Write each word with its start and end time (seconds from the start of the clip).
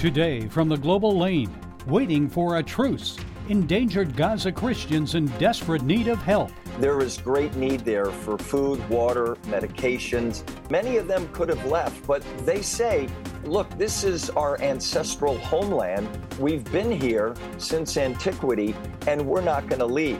Today 0.00 0.48
from 0.48 0.70
the 0.70 0.78
Global 0.78 1.18
Lane, 1.18 1.54
waiting 1.86 2.26
for 2.26 2.56
a 2.56 2.62
truce. 2.62 3.18
Endangered 3.50 4.16
Gaza 4.16 4.50
Christians 4.50 5.14
in 5.14 5.26
desperate 5.36 5.82
need 5.82 6.08
of 6.08 6.22
help. 6.22 6.50
There 6.78 7.02
is 7.02 7.18
great 7.18 7.54
need 7.54 7.80
there 7.80 8.06
for 8.06 8.38
food, 8.38 8.80
water, 8.88 9.36
medications. 9.48 10.42
Many 10.70 10.96
of 10.96 11.06
them 11.06 11.28
could 11.34 11.50
have 11.50 11.62
left, 11.66 12.06
but 12.06 12.24
they 12.46 12.62
say, 12.62 13.10
look, 13.44 13.68
this 13.76 14.02
is 14.02 14.30
our 14.30 14.58
ancestral 14.62 15.36
homeland. 15.36 16.08
We've 16.38 16.64
been 16.72 16.90
here 16.90 17.34
since 17.58 17.98
antiquity, 17.98 18.74
and 19.06 19.20
we're 19.26 19.42
not 19.42 19.68
going 19.68 19.80
to 19.80 19.86
leave. 19.86 20.18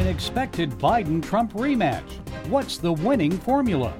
An 0.00 0.08
expected 0.08 0.70
Biden 0.72 1.22
Trump 1.22 1.52
rematch. 1.52 2.10
What's 2.48 2.78
the 2.78 2.92
winning 2.92 3.38
formula? 3.38 3.94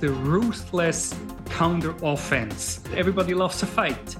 The 0.00 0.10
ruthless 0.10 1.14
counter 1.58 1.92
offense. 2.04 2.78
Everybody 2.94 3.34
loves 3.34 3.58
to 3.58 3.66
fight. 3.66 4.16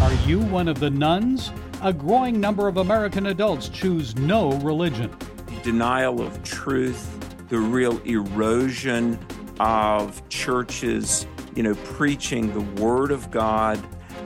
Are 0.00 0.12
you 0.26 0.40
one 0.40 0.66
of 0.66 0.80
the 0.80 0.90
nones? 0.90 1.52
A 1.82 1.92
growing 1.92 2.40
number 2.40 2.66
of 2.66 2.78
American 2.78 3.26
adults 3.26 3.68
choose 3.68 4.16
no 4.16 4.54
religion. 4.54 5.08
Denial 5.62 6.20
of 6.20 6.42
truth, 6.42 7.16
the 7.48 7.58
real 7.58 7.96
erosion 7.98 9.20
of 9.60 10.28
churches, 10.30 11.28
you 11.54 11.62
know, 11.62 11.76
preaching 11.76 12.52
the 12.52 12.82
Word 12.82 13.12
of 13.12 13.30
God. 13.30 13.78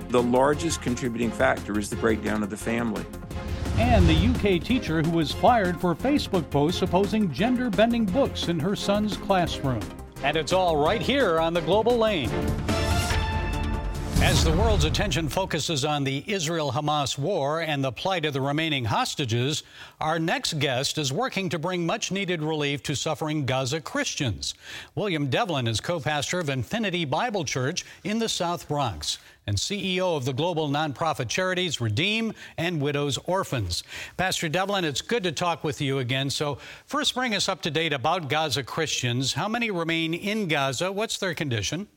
The 0.08 0.22
largest 0.22 0.80
contributing 0.80 1.30
factor 1.30 1.78
is 1.78 1.90
the 1.90 1.96
breakdown 1.96 2.42
of 2.42 2.48
the 2.48 2.56
family. 2.56 3.04
And 3.76 4.08
the 4.08 4.56
UK 4.56 4.62
teacher 4.62 5.02
who 5.02 5.10
was 5.10 5.32
fired 5.32 5.78
for 5.78 5.94
Facebook 5.94 6.48
posts 6.48 6.80
opposing 6.80 7.30
gender 7.30 7.68
bending 7.68 8.06
books 8.06 8.48
in 8.48 8.58
her 8.58 8.74
son's 8.74 9.18
classroom. 9.18 9.82
And 10.22 10.36
it's 10.36 10.52
all 10.52 10.76
right 10.76 11.00
here 11.00 11.38
on 11.38 11.54
the 11.54 11.60
Global 11.60 11.96
Lane. 11.96 12.30
As 14.22 14.42
the 14.42 14.50
world's 14.50 14.84
attention 14.84 15.28
focuses 15.28 15.84
on 15.84 16.02
the 16.02 16.24
Israel 16.26 16.72
Hamas 16.72 17.18
war 17.18 17.60
and 17.60 17.84
the 17.84 17.92
plight 17.92 18.24
of 18.24 18.32
the 18.32 18.40
remaining 18.40 18.86
hostages, 18.86 19.62
our 20.00 20.18
next 20.18 20.58
guest 20.58 20.96
is 20.98 21.12
working 21.12 21.50
to 21.50 21.58
bring 21.58 21.84
much 21.84 22.10
needed 22.10 22.42
relief 22.42 22.82
to 22.84 22.96
suffering 22.96 23.44
Gaza 23.44 23.80
Christians. 23.80 24.54
William 24.94 25.28
Devlin 25.28 25.68
is 25.68 25.80
co 25.80 26.00
pastor 26.00 26.40
of 26.40 26.48
Infinity 26.48 27.04
Bible 27.04 27.44
Church 27.44 27.84
in 28.04 28.18
the 28.18 28.28
South 28.28 28.66
Bronx 28.66 29.18
and 29.46 29.56
CEO 29.56 30.16
of 30.16 30.24
the 30.24 30.32
global 30.32 30.68
nonprofit 30.68 31.28
charities 31.28 31.80
Redeem 31.80 32.32
and 32.58 32.80
Widows 32.80 33.18
Orphans. 33.24 33.84
Pastor 34.16 34.48
Devlin, 34.48 34.84
it's 34.84 35.00
good 35.00 35.22
to 35.22 35.32
talk 35.32 35.62
with 35.62 35.80
you 35.80 35.98
again. 35.98 36.30
So, 36.30 36.58
first, 36.86 37.14
bring 37.14 37.34
us 37.34 37.48
up 37.48 37.62
to 37.62 37.70
date 37.70 37.92
about 37.92 38.28
Gaza 38.28 38.62
Christians. 38.62 39.32
How 39.34 39.48
many 39.48 39.70
remain 39.70 40.14
in 40.14 40.48
Gaza? 40.48 40.90
What's 40.90 41.18
their 41.18 41.34
condition? 41.34 41.88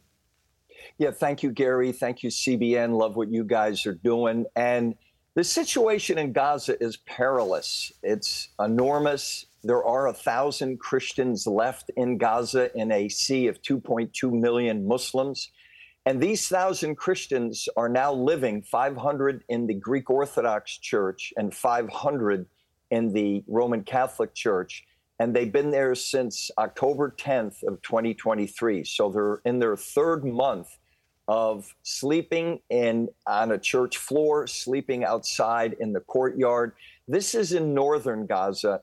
Yeah, 0.98 1.12
thank 1.12 1.44
you, 1.44 1.52
Gary. 1.52 1.92
Thank 1.92 2.24
you, 2.24 2.30
CBN. 2.30 2.98
Love 2.98 3.16
what 3.16 3.32
you 3.32 3.44
guys 3.44 3.86
are 3.86 3.96
doing. 3.96 4.46
And 4.56 4.96
the 5.36 5.44
situation 5.44 6.18
in 6.18 6.34
Gaza 6.34 6.82
is 6.84 6.98
perilous. 6.98 7.92
It's 8.04 8.50
enormous. 8.60 9.46
There 9.64 9.84
are 9.84 10.08
a 10.08 10.14
thousand 10.14 10.80
Christians 10.80 11.48
left 11.48 11.90
in 11.96 12.18
Gaza 12.18 12.76
in 12.78 12.92
a 12.92 13.08
sea 13.08 13.48
of 13.48 13.62
2.2 13.62 14.32
million 14.32 14.86
Muslims. 14.86 15.50
And 16.06 16.22
these 16.22 16.48
thousand 16.48 16.96
Christians 16.96 17.68
are 17.76 17.90
now 17.90 18.14
living 18.14 18.62
500 18.62 19.44
in 19.50 19.68
the 19.68 19.74
Greek 19.74 20.10
Orthodox 20.10 20.78
Church 20.78 21.34
and 21.38 21.54
500 21.54 22.46
in 22.92 23.14
the 23.14 23.44
Roman 23.48 23.84
Catholic 23.84 24.34
Church. 24.34 24.86
And 25.20 25.36
they've 25.36 25.52
been 25.52 25.70
there 25.70 25.94
since 25.96 26.50
October 26.58 27.14
10th 27.20 27.64
of 27.64 27.82
2023. 27.82 28.86
So 28.86 29.10
they're 29.10 29.42
in 29.46 29.60
their 29.60 29.76
third 29.76 30.24
month 30.24 30.78
of 31.28 31.76
sleeping 31.84 32.60
in 32.72 33.08
on 33.28 33.52
a 33.52 33.58
church 33.60 33.98
floor, 33.98 34.48
sleeping 34.48 35.04
outside 35.04 35.76
in 35.80 35.94
the 35.94 36.00
courtyard. 36.00 36.74
This 37.08 37.36
is 37.36 37.54
in 37.54 37.76
northern 37.76 38.26
Gaza, 38.26 38.82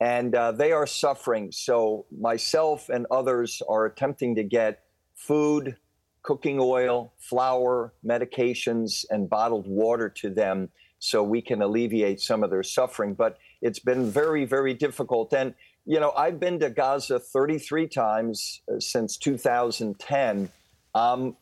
and 0.00 0.34
uh, 0.34 0.50
they 0.50 0.72
are 0.72 0.88
suffering. 0.88 1.52
So 1.52 2.06
myself 2.18 2.88
and 2.88 3.06
others 3.12 3.62
are 3.68 3.86
attempting 3.86 4.34
to 4.34 4.42
get 4.42 4.80
food, 5.14 5.76
cooking 6.24 6.58
oil, 6.60 7.12
flour, 7.18 7.94
medications, 8.04 9.04
and 9.10 9.30
bottled 9.30 9.68
water 9.68 10.08
to 10.08 10.30
them 10.30 10.68
so 10.98 11.22
we 11.22 11.40
can 11.40 11.62
alleviate 11.62 12.20
some 12.20 12.42
of 12.42 12.50
their 12.50 12.62
suffering. 12.64 13.14
But 13.14 13.38
it's 13.62 13.78
been 13.78 14.10
very, 14.10 14.44
very 14.44 14.74
difficult. 14.74 15.32
And 15.32 15.54
you 15.86 16.00
know, 16.00 16.12
I've 16.16 16.40
been 16.40 16.58
to 16.60 16.70
Gaza 16.70 17.20
33 17.20 17.86
times 17.88 18.62
uh, 18.74 18.80
since 18.80 19.16
2010. 19.18 20.50
Um, 20.94 21.36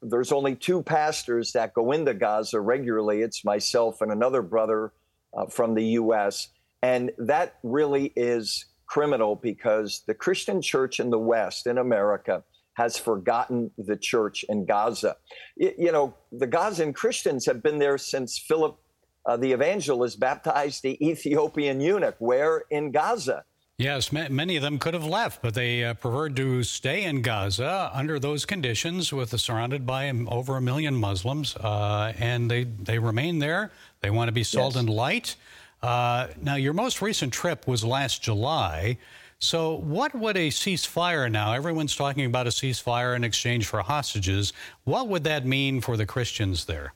there's 0.00 0.32
only 0.32 0.54
two 0.54 0.82
pastors 0.82 1.52
that 1.52 1.74
go 1.74 1.92
into 1.92 2.14
Gaza 2.14 2.60
regularly. 2.60 3.22
It's 3.22 3.44
myself 3.44 4.00
and 4.00 4.12
another 4.12 4.42
brother 4.42 4.92
uh, 5.36 5.46
from 5.46 5.74
the 5.74 5.84
U.S. 5.84 6.48
And 6.82 7.10
that 7.18 7.56
really 7.62 8.12
is 8.14 8.66
criminal 8.86 9.36
because 9.36 10.02
the 10.06 10.14
Christian 10.14 10.60
church 10.62 11.00
in 11.00 11.10
the 11.10 11.18
West, 11.18 11.66
in 11.66 11.78
America, 11.78 12.44
has 12.74 12.96
forgotten 12.96 13.70
the 13.76 13.96
church 13.96 14.44
in 14.48 14.64
Gaza. 14.64 15.16
You, 15.56 15.72
you 15.78 15.92
know, 15.92 16.14
the 16.30 16.46
Gazan 16.46 16.92
Christians 16.92 17.46
have 17.46 17.62
been 17.62 17.78
there 17.78 17.98
since 17.98 18.38
Philip 18.38 18.78
uh, 19.24 19.36
the 19.36 19.52
evangelist 19.52 20.18
baptized 20.18 20.82
the 20.82 21.04
Ethiopian 21.06 21.80
eunuch. 21.80 22.16
Where 22.18 22.64
in 22.70 22.90
Gaza? 22.90 23.44
Yes, 23.78 24.12
many 24.12 24.54
of 24.56 24.62
them 24.62 24.78
could 24.78 24.94
have 24.94 25.04
left, 25.04 25.42
but 25.42 25.54
they 25.54 25.82
uh, 25.82 25.94
preferred 25.94 26.36
to 26.36 26.62
stay 26.62 27.02
in 27.02 27.20
Gaza 27.22 27.90
under 27.92 28.20
those 28.20 28.44
conditions, 28.44 29.12
with 29.12 29.38
surrounded 29.40 29.86
by 29.86 30.08
over 30.28 30.56
a 30.56 30.60
million 30.60 30.94
Muslims, 30.94 31.56
uh, 31.56 32.12
and 32.18 32.50
they 32.50 32.64
they 32.64 32.98
remain 32.98 33.40
there. 33.40 33.72
They 34.00 34.10
want 34.10 34.28
to 34.28 34.32
be 34.32 34.44
salt 34.44 34.74
yes. 34.74 34.80
and 34.80 34.90
light. 34.90 35.36
Uh, 35.82 36.28
now, 36.40 36.54
your 36.54 36.74
most 36.74 37.02
recent 37.02 37.32
trip 37.32 37.66
was 37.66 37.82
last 37.82 38.22
July. 38.22 38.98
So, 39.42 39.74
what 39.78 40.14
would 40.14 40.36
a 40.36 40.50
ceasefire 40.50 41.28
now? 41.28 41.52
Everyone's 41.52 41.96
talking 41.96 42.26
about 42.26 42.46
a 42.46 42.50
ceasefire 42.50 43.16
in 43.16 43.24
exchange 43.24 43.66
for 43.66 43.82
hostages. 43.82 44.52
What 44.84 45.08
would 45.08 45.24
that 45.24 45.44
mean 45.44 45.80
for 45.80 45.96
the 45.96 46.06
Christians 46.06 46.66
there? 46.66 46.94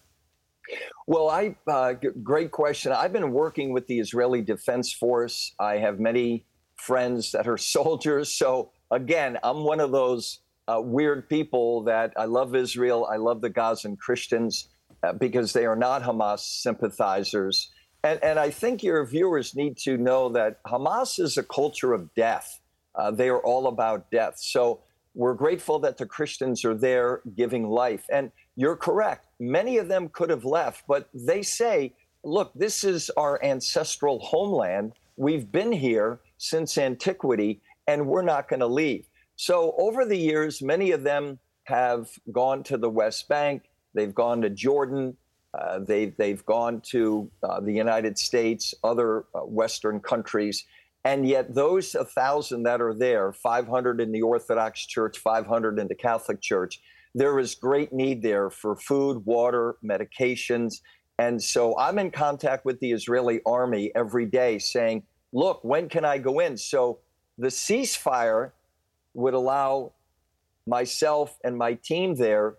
Well, 1.08 1.28
I 1.28 1.56
uh, 1.66 1.94
great 2.22 2.52
question. 2.52 2.92
I've 2.92 3.12
been 3.12 3.32
working 3.32 3.72
with 3.72 3.88
the 3.88 3.98
Israeli 3.98 4.42
Defense 4.42 4.92
Force. 4.92 5.54
I 5.58 5.78
have 5.78 5.98
many 5.98 6.46
friends 6.76 7.32
that 7.32 7.48
are 7.48 7.58
soldiers. 7.76 8.32
So 8.32 8.70
again, 8.92 9.38
I'm 9.42 9.64
one 9.64 9.80
of 9.80 9.90
those 9.90 10.38
uh, 10.68 10.80
weird 10.80 11.28
people 11.28 11.82
that 11.82 12.12
I 12.16 12.26
love 12.26 12.54
Israel. 12.54 13.08
I 13.10 13.16
love 13.16 13.40
the 13.40 13.50
Gazan 13.50 13.96
Christians 13.96 14.68
uh, 15.02 15.14
because 15.14 15.52
they 15.52 15.66
are 15.66 15.74
not 15.74 16.04
Hamas 16.04 16.62
sympathizers. 16.62 17.72
And, 18.04 18.22
and 18.22 18.38
I 18.38 18.50
think 18.50 18.82
your 18.82 19.04
viewers 19.04 19.54
need 19.54 19.76
to 19.78 19.96
know 19.96 20.28
that 20.30 20.62
Hamas 20.64 21.18
is 21.18 21.36
a 21.36 21.42
culture 21.42 21.92
of 21.92 22.14
death. 22.14 22.60
Uh, 22.94 23.10
they 23.10 23.28
are 23.28 23.40
all 23.40 23.66
about 23.66 24.10
death. 24.10 24.34
So 24.38 24.80
we're 25.14 25.34
grateful 25.34 25.78
that 25.80 25.96
the 25.96 26.06
Christians 26.06 26.64
are 26.64 26.74
there 26.74 27.22
giving 27.34 27.68
life. 27.68 28.04
And 28.10 28.30
you're 28.54 28.76
correct. 28.76 29.26
Many 29.40 29.78
of 29.78 29.88
them 29.88 30.08
could 30.08 30.30
have 30.30 30.44
left, 30.44 30.84
but 30.86 31.08
they 31.12 31.42
say, 31.42 31.92
look, 32.22 32.52
this 32.54 32.84
is 32.84 33.10
our 33.16 33.42
ancestral 33.42 34.18
homeland. 34.20 34.92
We've 35.16 35.50
been 35.50 35.72
here 35.72 36.20
since 36.38 36.76
antiquity, 36.76 37.60
and 37.86 38.06
we're 38.06 38.22
not 38.22 38.48
going 38.48 38.60
to 38.60 38.66
leave. 38.66 39.06
So, 39.36 39.74
over 39.78 40.04
the 40.04 40.16
years, 40.16 40.62
many 40.62 40.90
of 40.92 41.02
them 41.02 41.38
have 41.64 42.08
gone 42.32 42.62
to 42.64 42.76
the 42.78 42.90
West 42.90 43.28
Bank, 43.28 43.62
they've 43.94 44.14
gone 44.14 44.42
to 44.42 44.50
Jordan, 44.50 45.16
uh, 45.56 45.78
they've, 45.78 46.16
they've 46.16 46.44
gone 46.44 46.80
to 46.80 47.30
uh, 47.42 47.60
the 47.60 47.72
United 47.72 48.18
States, 48.18 48.74
other 48.84 49.24
uh, 49.34 49.40
Western 49.40 50.00
countries. 50.00 50.64
And 51.04 51.26
yet, 51.26 51.54
those 51.54 51.94
1,000 51.94 52.64
that 52.64 52.80
are 52.80 52.92
there, 52.92 53.32
500 53.32 54.00
in 54.00 54.12
the 54.12 54.22
Orthodox 54.22 54.84
Church, 54.86 55.18
500 55.18 55.78
in 55.78 55.88
the 55.88 55.94
Catholic 55.94 56.40
Church, 56.40 56.80
there 57.14 57.38
is 57.38 57.54
great 57.54 57.92
need 57.92 58.22
there 58.22 58.50
for 58.50 58.76
food, 58.76 59.24
water, 59.24 59.76
medications. 59.84 60.80
And 61.18 61.42
so 61.42 61.78
I'm 61.78 61.98
in 61.98 62.10
contact 62.10 62.64
with 62.64 62.78
the 62.80 62.92
Israeli 62.92 63.40
army 63.46 63.90
every 63.94 64.26
day 64.26 64.58
saying, 64.58 65.04
look, 65.32 65.64
when 65.64 65.88
can 65.88 66.04
I 66.04 66.18
go 66.18 66.40
in? 66.40 66.56
So 66.56 66.98
the 67.38 67.48
ceasefire 67.48 68.50
would 69.14 69.32
allow 69.32 69.92
myself 70.66 71.38
and 71.44 71.56
my 71.56 71.74
team 71.74 72.16
there 72.16 72.56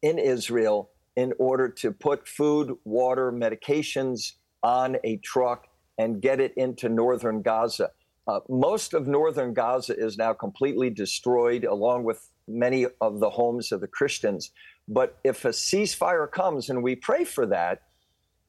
in 0.00 0.18
Israel 0.18 0.90
in 1.16 1.32
order 1.38 1.68
to 1.68 1.92
put 1.92 2.26
food, 2.26 2.74
water, 2.84 3.32
medications 3.32 4.32
on 4.62 4.96
a 5.04 5.16
truck 5.18 5.66
and 5.98 6.20
get 6.20 6.40
it 6.40 6.52
into 6.56 6.88
northern 6.88 7.42
Gaza. 7.42 7.90
Uh, 8.26 8.40
most 8.48 8.94
of 8.94 9.06
northern 9.06 9.52
Gaza 9.52 9.94
is 9.96 10.16
now 10.16 10.32
completely 10.32 10.90
destroyed, 10.90 11.64
along 11.64 12.04
with 12.04 12.30
many 12.48 12.86
of 13.00 13.20
the 13.20 13.30
homes 13.30 13.70
of 13.70 13.80
the 13.80 13.86
Christians. 13.86 14.50
But 14.88 15.18
if 15.24 15.44
a 15.44 15.50
ceasefire 15.50 16.30
comes, 16.30 16.70
and 16.70 16.82
we 16.82 16.96
pray 16.96 17.24
for 17.24 17.46
that, 17.46 17.82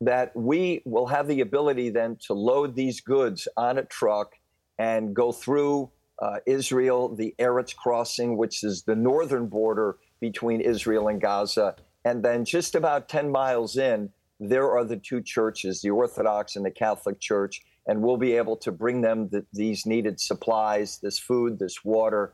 that 0.01 0.35
we 0.35 0.81
will 0.85 1.07
have 1.07 1.27
the 1.27 1.41
ability 1.41 1.89
then 1.89 2.17
to 2.27 2.33
load 2.33 2.75
these 2.75 2.99
goods 2.99 3.47
on 3.55 3.77
a 3.77 3.83
truck 3.85 4.33
and 4.77 5.15
go 5.15 5.31
through 5.31 5.89
uh, 6.21 6.37
Israel, 6.45 7.13
the 7.13 7.33
Erez 7.39 7.75
crossing, 7.75 8.37
which 8.37 8.63
is 8.63 8.83
the 8.83 8.95
northern 8.95 9.47
border 9.47 9.97
between 10.19 10.61
Israel 10.61 11.07
and 11.07 11.21
Gaza, 11.21 11.75
And 12.05 12.23
then 12.23 12.45
just 12.45 12.75
about 12.75 13.09
10 13.09 13.31
miles 13.31 13.77
in, 13.77 14.11
there 14.39 14.71
are 14.71 14.85
the 14.85 14.97
two 14.97 15.21
churches, 15.21 15.81
the 15.81 15.89
Orthodox 15.89 16.55
and 16.55 16.65
the 16.65 16.71
Catholic 16.71 17.19
Church, 17.19 17.61
and 17.87 18.01
we'll 18.01 18.17
be 18.17 18.33
able 18.33 18.55
to 18.57 18.71
bring 18.71 19.01
them 19.01 19.27
the, 19.29 19.45
these 19.51 19.85
needed 19.85 20.19
supplies, 20.19 20.99
this 20.99 21.17
food, 21.17 21.57
this 21.57 21.83
water, 21.83 22.33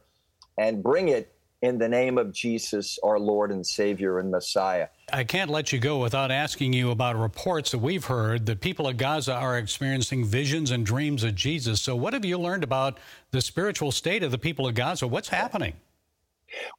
and 0.58 0.84
bring 0.84 1.08
it 1.08 1.34
in 1.62 1.78
the 1.78 1.88
name 1.88 2.18
of 2.18 2.34
Jesus, 2.34 2.98
our 3.04 3.20
Lord 3.20 3.52
and 3.52 3.66
Savior 3.66 4.18
and 4.18 4.32
Messiah. 4.32 4.88
I 5.14 5.24
can't 5.24 5.50
let 5.50 5.72
you 5.72 5.80
go 5.80 6.00
without 6.00 6.32
asking 6.32 6.74
you 6.74 6.90
about 6.90 7.16
reports 7.16 7.72
that 7.72 7.78
we've 7.78 8.06
heard 8.06 8.48
that 8.48 8.62
people 8.62 8.88
of 8.88 8.98
Gaza 8.98 9.36
are 9.36 9.58
experiencing 9.58 10.26
visions 10.26 10.72
and 10.72 10.86
dreams 10.86 11.24
of 11.24 11.36
Jesus. 11.36 11.80
So, 11.80 11.96
what 11.96 12.14
have 12.14 12.26
you 12.26 12.40
learned 12.40 12.64
about 12.64 13.00
the 13.30 13.42
spiritual 13.42 13.92
state 13.92 14.24
of 14.24 14.32
the 14.32 14.40
people 14.40 14.68
of 14.68 14.74
Gaza? 14.74 15.08
What's 15.08 15.30
happening? 15.30 15.74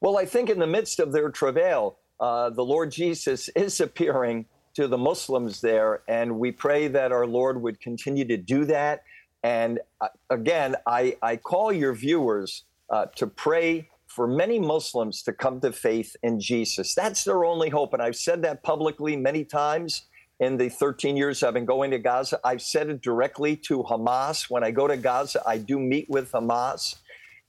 Well, 0.01 0.17
I 0.17 0.25
think 0.25 0.49
in 0.49 0.59
the 0.59 0.67
midst 0.67 0.99
of 0.99 1.13
their 1.13 1.29
travail, 1.29 1.97
uh, 2.23 2.49
the 2.49 2.63
Lord 2.63 2.89
Jesus 2.89 3.49
is 3.55 3.81
appearing 3.81 4.45
to 4.75 4.87
the 4.87 4.97
Muslims 4.97 5.61
there, 5.61 6.01
and 6.07 6.39
we 6.39 6.51
pray 6.51 6.87
that 6.87 7.11
our 7.11 7.27
Lord 7.27 7.61
would 7.61 7.79
continue 7.79 8.25
to 8.25 8.37
do 8.37 8.65
that. 8.65 9.03
And 9.43 9.79
uh, 9.99 10.07
again, 10.29 10.77
I, 10.87 11.17
I 11.21 11.35
call 11.35 11.71
your 11.71 11.93
viewers 11.93 12.63
uh, 12.89 13.07
to 13.17 13.27
pray 13.27 13.89
for 14.07 14.25
many 14.25 14.57
Muslims 14.57 15.21
to 15.23 15.33
come 15.33 15.59
to 15.61 15.71
faith 15.73 16.15
in 16.23 16.39
Jesus. 16.39 16.95
That's 16.95 17.25
their 17.25 17.43
only 17.43 17.69
hope. 17.69 17.93
And 17.93 18.01
I've 18.01 18.15
said 18.15 18.41
that 18.43 18.63
publicly 18.63 19.17
many 19.17 19.43
times 19.43 20.03
in 20.39 20.57
the 20.57 20.69
13 20.69 21.17
years 21.17 21.43
I've 21.43 21.53
been 21.53 21.65
going 21.65 21.91
to 21.91 21.99
Gaza. 21.99 22.39
I've 22.43 22.61
said 22.61 22.89
it 22.89 23.01
directly 23.01 23.55
to 23.67 23.83
Hamas. 23.83 24.49
When 24.49 24.63
I 24.63 24.71
go 24.71 24.87
to 24.87 24.97
Gaza, 24.97 25.41
I 25.45 25.57
do 25.57 25.77
meet 25.77 26.09
with 26.09 26.31
Hamas. 26.31 26.95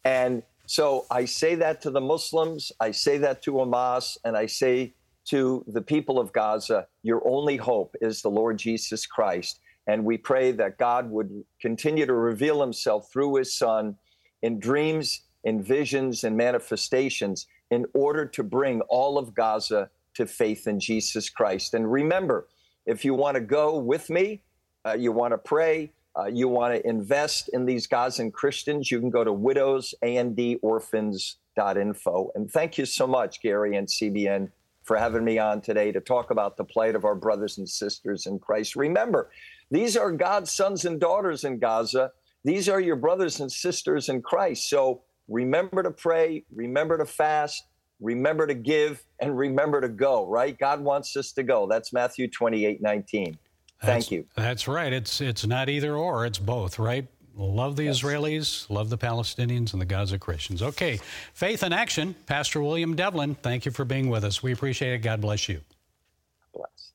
And 0.04 0.42
so 0.66 1.06
I 1.10 1.24
say 1.24 1.54
that 1.56 1.82
to 1.82 1.90
the 1.90 2.00
Muslims, 2.00 2.72
I 2.80 2.90
say 2.90 3.18
that 3.18 3.42
to 3.42 3.52
Hamas, 3.52 4.16
and 4.24 4.36
I 4.36 4.46
say 4.46 4.94
to 5.26 5.64
the 5.66 5.82
people 5.82 6.18
of 6.18 6.32
Gaza, 6.32 6.86
your 7.02 7.26
only 7.26 7.56
hope 7.56 7.96
is 8.00 8.22
the 8.22 8.30
Lord 8.30 8.58
Jesus 8.58 9.06
Christ. 9.06 9.60
And 9.86 10.04
we 10.04 10.16
pray 10.16 10.52
that 10.52 10.78
God 10.78 11.10
would 11.10 11.44
continue 11.60 12.06
to 12.06 12.14
reveal 12.14 12.60
himself 12.60 13.10
through 13.12 13.36
his 13.36 13.54
son 13.54 13.96
in 14.42 14.58
dreams 14.58 15.22
in 15.44 15.62
visions 15.62 16.24
and 16.24 16.36
manifestations 16.36 17.46
in 17.70 17.86
order 17.94 18.24
to 18.26 18.42
bring 18.42 18.80
all 18.82 19.18
of 19.18 19.34
Gaza 19.34 19.90
to 20.14 20.26
faith 20.26 20.66
in 20.66 20.80
Jesus 20.80 21.28
Christ. 21.28 21.74
And 21.74 21.90
remember, 21.90 22.48
if 22.86 23.04
you 23.04 23.14
want 23.14 23.36
to 23.36 23.40
go 23.40 23.78
with 23.78 24.10
me, 24.10 24.42
uh, 24.86 24.96
you 24.98 25.12
want 25.12 25.32
to 25.32 25.38
pray, 25.38 25.92
uh, 26.16 26.26
you 26.26 26.46
want 26.48 26.74
to 26.74 26.88
invest 26.88 27.50
in 27.52 27.66
these 27.66 27.88
Gazan 27.88 28.30
Christians, 28.30 28.90
you 28.90 29.00
can 29.00 29.10
go 29.10 29.24
to 29.24 29.32
widowsandorphans.info. 29.32 32.30
And 32.34 32.50
thank 32.50 32.78
you 32.78 32.86
so 32.86 33.06
much, 33.06 33.42
Gary 33.42 33.76
and 33.76 33.86
CBN, 33.88 34.50
for 34.84 34.96
having 34.96 35.24
me 35.24 35.38
on 35.38 35.60
today 35.60 35.92
to 35.92 36.00
talk 36.00 36.30
about 36.30 36.56
the 36.56 36.64
plight 36.64 36.94
of 36.94 37.04
our 37.04 37.16
brothers 37.16 37.58
and 37.58 37.68
sisters 37.68 38.26
in 38.26 38.38
Christ. 38.38 38.76
Remember, 38.76 39.30
these 39.70 39.96
are 39.96 40.12
God's 40.12 40.52
sons 40.52 40.84
and 40.84 41.00
daughters 41.00 41.44
in 41.44 41.58
Gaza. 41.58 42.12
These 42.44 42.68
are 42.68 42.80
your 42.80 42.96
brothers 42.96 43.40
and 43.40 43.50
sisters 43.50 44.08
in 44.08 44.22
Christ. 44.22 44.68
So 44.68 45.02
remember 45.28 45.82
to 45.82 45.90
pray, 45.90 46.44
remember 46.54 46.98
to 46.98 47.06
fast, 47.06 47.64
remember 48.00 48.46
to 48.46 48.54
give, 48.54 49.04
and 49.20 49.36
remember 49.36 49.80
to 49.80 49.88
go, 49.88 50.28
right? 50.28 50.56
God 50.56 50.80
wants 50.80 51.16
us 51.16 51.32
to 51.32 51.42
go. 51.42 51.66
That's 51.66 51.92
Matthew 51.92 52.28
28 52.28 52.80
19. 52.82 53.36
Thank 53.84 54.04
that's, 54.04 54.10
you. 54.10 54.26
That's 54.36 54.68
right. 54.68 54.92
It's, 54.92 55.20
it's 55.20 55.46
not 55.46 55.68
either 55.68 55.94
or, 55.94 56.26
it's 56.26 56.38
both, 56.38 56.78
right? 56.78 57.06
Love 57.36 57.74
the 57.76 57.84
yes. 57.84 58.00
Israelis, 58.00 58.70
love 58.70 58.90
the 58.90 58.98
Palestinians, 58.98 59.72
and 59.72 59.80
the 59.80 59.86
Gaza 59.86 60.18
Christians. 60.18 60.62
Okay, 60.62 61.00
faith 61.32 61.64
in 61.64 61.72
action. 61.72 62.14
Pastor 62.26 62.62
William 62.62 62.94
Devlin, 62.94 63.34
thank 63.34 63.64
you 63.64 63.72
for 63.72 63.84
being 63.84 64.08
with 64.08 64.22
us. 64.22 64.42
We 64.42 64.52
appreciate 64.52 64.94
it. 64.94 64.98
God 64.98 65.20
bless 65.20 65.48
you. 65.48 65.60
Bless. 66.52 66.92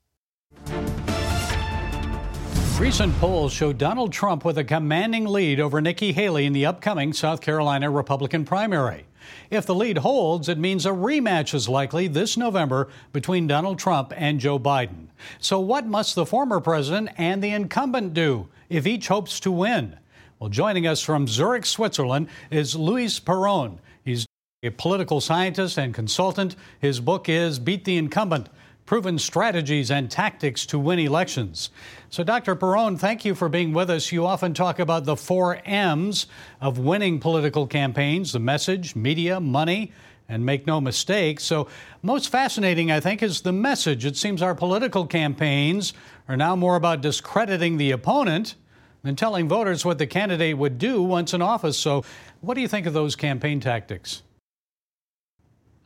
Recent 2.80 3.13
polls 3.19 3.51
show 3.51 3.74
Donald 3.74 4.13
Trump 4.13 4.45
with 4.45 4.57
a 4.57 4.63
commanding 4.63 5.25
lead 5.25 5.59
over 5.59 5.81
Nikki 5.81 6.13
Haley 6.13 6.45
in 6.45 6.53
the 6.53 6.65
upcoming 6.65 7.12
South 7.12 7.41
Carolina 7.41 7.91
Republican 7.91 8.45
primary. 8.45 9.06
If 9.49 9.65
the 9.65 9.75
lead 9.75 9.99
holds, 9.99 10.49
it 10.49 10.57
means 10.57 10.85
a 10.85 10.89
rematch 10.89 11.53
is 11.53 11.69
likely 11.69 12.07
this 12.07 12.37
November 12.37 12.89
between 13.13 13.47
Donald 13.47 13.79
Trump 13.79 14.13
and 14.15 14.39
Joe 14.39 14.59
Biden. 14.59 15.07
So, 15.39 15.59
what 15.59 15.85
must 15.85 16.15
the 16.15 16.25
former 16.25 16.59
president 16.59 17.09
and 17.17 17.43
the 17.43 17.51
incumbent 17.51 18.13
do 18.13 18.47
if 18.69 18.87
each 18.87 19.07
hopes 19.07 19.39
to 19.41 19.51
win? 19.51 19.97
Well, 20.39 20.49
joining 20.49 20.87
us 20.87 21.01
from 21.01 21.27
Zurich, 21.27 21.65
Switzerland 21.65 22.29
is 22.49 22.75
Louis 22.75 23.19
Perron. 23.19 23.79
He's 24.05 24.25
a 24.63 24.69
political 24.69 25.21
scientist 25.21 25.77
and 25.77 25.93
consultant. 25.93 26.55
His 26.79 26.99
book 26.99 27.27
is 27.27 27.59
Beat 27.59 27.85
the 27.85 27.97
Incumbent 27.97 28.49
proven 28.89 29.19
strategies 29.19 29.91
and 29.91 30.09
tactics 30.09 30.65
to 30.65 30.80
win 30.80 30.97
elections. 30.97 31.69
So, 32.09 32.24
Dr. 32.24 32.56
Perron, 32.56 32.97
thank 32.97 33.24
you 33.24 33.36
for 33.36 33.47
being 33.47 33.71
with 33.71 33.88
us. 33.88 34.12
You 34.12 34.25
often 34.25 34.56
talk 34.56 34.80
about 34.80 35.06
the 35.06 35.15
four 35.15 35.62
M's 35.63 36.25
of 36.59 36.80
winning 36.80 37.19
political 37.19 37.68
campaigns 37.68 38.31
the 38.31 38.39
message, 38.39 38.95
media, 38.95 39.39
money, 39.39 39.94
and 40.27 40.44
make 40.44 40.65
no 40.65 40.81
mistake. 40.81 41.39
So, 41.39 41.68
most 42.01 42.30
fascinating, 42.30 42.89
I 42.89 43.00
think, 43.00 43.21
is 43.21 43.41
the 43.41 43.51
message. 43.51 44.06
It 44.06 44.18
seems 44.18 44.41
our 44.41 44.56
political 44.56 45.06
campaigns 45.06 45.94
are 46.27 46.36
now 46.36 46.56
more 46.56 46.75
about 46.75 47.01
discrediting 47.01 47.77
the 47.77 47.91
opponent 47.91 48.56
than 49.03 49.15
telling 49.15 49.47
voters 49.47 49.86
what 49.86 50.00
the 50.00 50.07
candidate 50.07 50.57
would 50.57 50.80
do 50.80 51.03
once 51.03 51.36
in 51.36 51.44
office. 51.44 51.77
So, 51.77 52.03
what 52.41 52.56
do 52.56 52.62
you 52.62 52.68
think 52.68 52.88
of 52.88 52.94
those 52.94 53.15
campaign 53.15 53.59
tactics? 53.59 54.24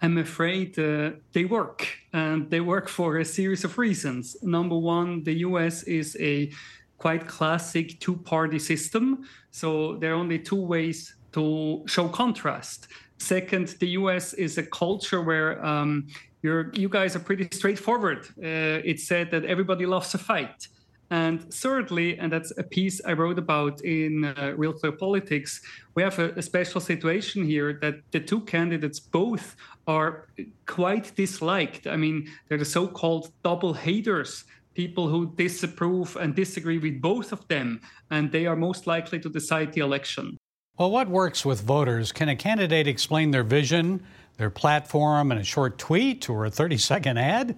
I'm 0.03 0.17
afraid 0.17 0.77
uh, 0.77 1.11
they 1.31 1.45
work, 1.45 1.88
and 2.11 2.50
they 2.50 2.59
work 2.59 2.89
for 2.89 3.19
a 3.19 3.25
series 3.25 3.63
of 3.63 3.77
reasons. 3.77 4.35
Number 4.44 4.77
one, 4.77 5.23
the 5.23 5.35
US 5.47 5.83
is 5.83 6.17
a 6.19 6.51
quite 6.97 7.25
classic 7.25 8.01
two 8.01 8.17
party 8.17 8.59
system, 8.59 9.23
so 9.51 9.95
there 9.95 10.11
are 10.11 10.15
only 10.15 10.39
two 10.39 10.61
ways 10.61 11.15
to 11.31 11.83
show 11.88 12.09
contrast. 12.09 12.89
Second, 13.17 13.69
the 13.79 13.88
US 14.00 14.33
is 14.33 14.57
a 14.57 14.63
culture 14.63 15.21
where 15.21 15.65
um, 15.65 16.07
you 16.41 16.89
guys 16.89 17.15
are 17.15 17.19
pretty 17.21 17.47
straightforward. 17.53 18.25
Uh, 18.38 18.89
it's 18.89 19.07
said 19.07 19.31
that 19.31 19.45
everybody 19.45 19.85
loves 19.85 20.13
a 20.13 20.17
fight. 20.17 20.67
And 21.13 21.54
thirdly, 21.54 22.18
and 22.18 22.31
that's 22.31 22.51
a 22.57 22.63
piece 22.63 23.00
I 23.06 23.13
wrote 23.13 23.38
about 23.38 23.81
in 23.81 24.25
uh, 24.25 24.54
Real 24.57 24.74
Clear 24.74 24.94
Politics, 24.94 25.62
we 25.94 26.01
have 26.01 26.18
a, 26.18 26.31
a, 26.31 26.42
special 26.42 26.81
situation 26.81 27.45
here 27.45 27.77
that 27.83 28.00
the 28.10 28.19
two 28.19 28.42
candidates 28.42 29.00
both 29.00 29.56
are 29.86 30.27
quite 30.65 31.15
disliked. 31.15 31.86
I 31.86 31.98
mean, 31.98 32.31
they're 32.48 32.57
the 32.57 32.65
so 32.65 32.88
called 32.88 33.32
double 33.43 33.75
haters, 33.75 34.46
people 34.74 35.08
who 35.08 35.32
disapprove 35.36 36.15
and 36.15 36.34
disagree 36.34 36.79
with 36.79 37.00
both 37.00 37.32
of 37.32 37.48
them, 37.48 37.79
and 38.10 38.32
they 38.32 38.48
are 38.48 38.55
most 38.55 38.88
likely 38.88 39.20
to 39.20 39.29
decide 39.29 39.72
the 39.74 39.82
election. 39.82 40.36
Well, 40.79 40.89
what 40.89 41.10
works 41.10 41.46
with 41.46 41.62
voters? 41.62 42.12
Can 42.12 42.27
a 42.27 42.36
candidate 42.36 42.88
explain 42.88 43.29
their 43.29 43.43
vision, 43.43 44.01
their 44.38 44.50
platform 44.50 45.32
in 45.32 45.38
a 45.38 45.43
short 45.43 45.77
tweet 45.77 46.27
or 46.27 46.46
a 46.46 46.50
30 46.50 46.77
second 46.77 47.20
ad? 47.20 47.55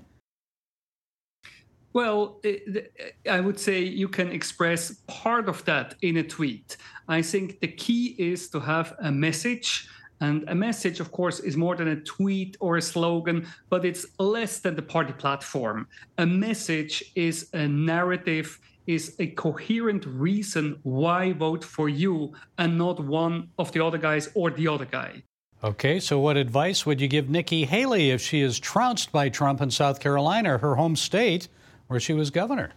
Well, 1.96 2.42
eh, 2.44 2.58
eh, 2.76 3.32
I 3.32 3.40
would 3.40 3.58
say 3.58 3.80
you 3.82 4.10
can 4.10 4.30
express 4.30 4.96
part 5.08 5.48
of 5.48 5.64
that 5.64 5.96
in 6.02 6.18
a 6.18 6.24
tweet. 6.24 6.76
I 7.08 7.22
think 7.22 7.62
the 7.62 7.70
key 7.70 8.16
is 8.18 8.50
to 8.50 8.60
have 8.60 8.94
a 9.00 9.14
message. 9.14 9.88
And 10.20 10.44
a 10.50 10.56
message, 10.56 11.00
of 11.00 11.14
course, 11.14 11.40
is 11.40 11.56
more 11.56 11.78
than 11.78 11.88
a 11.88 12.02
tweet 12.02 12.58
or 12.60 12.76
a 12.76 12.82
slogan, 12.82 13.48
but 13.70 13.86
it's 13.86 14.06
less 14.20 14.60
than 14.60 14.76
the 14.76 14.82
party 14.82 15.14
platform. 15.14 15.88
A 16.18 16.26
message 16.26 17.02
is 17.16 17.50
a 17.54 17.66
narrative, 17.66 18.60
is 18.88 19.16
a 19.20 19.28
coherent 19.28 20.06
reason 20.06 20.78
why 20.84 21.32
vote 21.32 21.64
for 21.64 21.88
you 21.88 22.34
and 22.58 22.78
not 22.78 23.00
one 23.00 23.48
of 23.58 23.72
the 23.72 23.86
other 23.86 23.98
guys 23.98 24.30
or 24.36 24.52
the 24.52 24.68
other 24.68 24.86
guy. 24.86 25.24
Okay, 25.64 26.02
so 26.02 26.20
what 26.20 26.36
advice 26.36 26.86
would 26.86 27.00
you 27.00 27.08
give 27.08 27.30
Nikki 27.30 27.64
Haley 27.64 28.12
if 28.12 28.20
she 28.20 28.42
is 28.42 28.60
trounced 28.60 29.14
by 29.14 29.30
Trump 29.30 29.62
in 29.62 29.72
South 29.72 30.02
Carolina, 30.02 30.58
her 30.58 30.76
home 30.76 30.98
state? 30.98 31.48
Where 31.88 32.00
she 32.00 32.14
was 32.14 32.30
governor? 32.30 32.72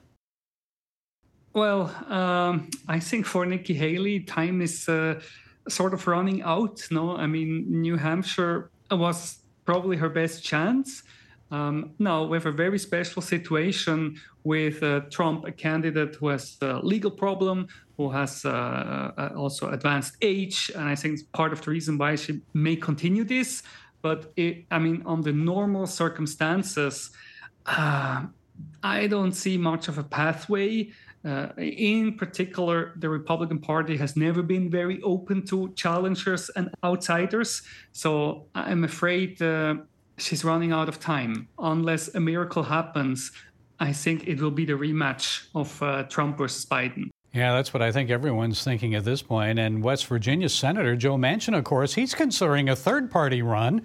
Well, 1.54 1.94
um, 2.08 2.70
I 2.86 3.00
think 3.00 3.26
for 3.26 3.46
Nikki 3.46 3.74
Haley, 3.74 4.20
time 4.20 4.60
is 4.60 4.88
uh, 4.88 5.20
sort 5.68 5.94
of 5.94 6.06
running 6.06 6.42
out. 6.42 6.86
No, 6.90 7.16
I 7.16 7.26
mean 7.26 7.66
New 7.68 7.96
Hampshire 7.96 8.70
was 8.90 9.38
probably 9.64 9.96
her 9.96 10.08
best 10.08 10.44
chance. 10.44 11.02
Um, 11.50 11.94
now 11.98 12.24
we 12.24 12.36
have 12.36 12.46
a 12.46 12.52
very 12.52 12.78
special 12.78 13.22
situation 13.22 14.20
with 14.44 14.82
uh, 14.82 15.00
Trump, 15.10 15.46
a 15.46 15.52
candidate 15.52 16.14
who 16.16 16.28
has 16.28 16.58
a 16.60 16.78
legal 16.80 17.10
problem, 17.10 17.68
who 17.96 18.10
has 18.10 18.44
uh, 18.44 19.12
uh 19.16 19.30
also 19.36 19.70
advanced 19.70 20.16
age, 20.22 20.70
and 20.76 20.88
I 20.88 20.94
think 20.94 21.14
it's 21.14 21.22
part 21.22 21.52
of 21.52 21.60
the 21.62 21.70
reason 21.70 21.98
why 21.98 22.16
she 22.16 22.40
may 22.52 22.76
continue 22.76 23.24
this. 23.24 23.62
But 24.02 24.32
it, 24.36 24.64
I 24.70 24.78
mean, 24.78 25.02
under 25.06 25.32
normal 25.32 25.86
circumstances, 25.86 27.10
uh, 27.66 28.26
I 28.82 29.06
don't 29.06 29.32
see 29.32 29.56
much 29.58 29.88
of 29.88 29.98
a 29.98 30.04
pathway. 30.04 30.90
Uh, 31.24 31.48
in 31.58 32.16
particular, 32.16 32.92
the 32.96 33.08
Republican 33.08 33.58
Party 33.58 33.96
has 33.96 34.16
never 34.16 34.42
been 34.42 34.70
very 34.70 35.02
open 35.02 35.44
to 35.46 35.72
challengers 35.74 36.48
and 36.50 36.70
outsiders. 36.84 37.62
So 37.92 38.46
I'm 38.54 38.84
afraid 38.84 39.42
uh, 39.42 39.76
she's 40.16 40.44
running 40.44 40.72
out 40.72 40.88
of 40.88 41.00
time. 41.00 41.48
Unless 41.58 42.14
a 42.14 42.20
miracle 42.20 42.62
happens, 42.62 43.32
I 43.80 43.92
think 43.92 44.28
it 44.28 44.40
will 44.40 44.50
be 44.50 44.64
the 44.64 44.74
rematch 44.74 45.48
of 45.54 45.82
uh, 45.82 46.04
Trump 46.04 46.38
versus 46.38 46.64
Biden. 46.64 47.10
Yeah, 47.32 47.52
that's 47.52 47.74
what 47.74 47.82
I 47.82 47.92
think 47.92 48.10
everyone's 48.10 48.64
thinking 48.64 48.94
at 48.94 49.04
this 49.04 49.22
point. 49.22 49.58
And 49.58 49.82
West 49.82 50.06
Virginia 50.06 50.48
Senator 50.48 50.96
Joe 50.96 51.16
Manchin, 51.16 51.56
of 51.56 51.64
course, 51.64 51.94
he's 51.94 52.14
considering 52.14 52.68
a 52.68 52.76
third 52.76 53.10
party 53.10 53.42
run. 53.42 53.82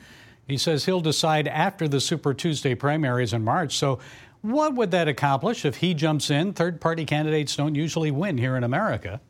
He 0.48 0.58
says 0.58 0.86
he'll 0.86 1.02
decide 1.02 1.48
after 1.48 1.88
the 1.88 2.00
Super 2.00 2.34
Tuesday 2.34 2.76
primaries 2.76 3.34
in 3.34 3.44
March. 3.44 3.78
So, 3.78 4.00
what 4.44 4.76
would 4.76 4.92
that 4.92 5.08
accomplish 5.08 5.64
if 5.64 5.78
he 5.78 5.94
jumps 5.94 6.30
in? 6.30 6.54
Third 6.54 6.82
party 6.82 7.06
candidates 7.06 7.56
don't 7.56 7.76
usually 7.76 8.12
win 8.12 8.38
here 8.38 8.58
in 8.58 8.64
America. 8.64 9.22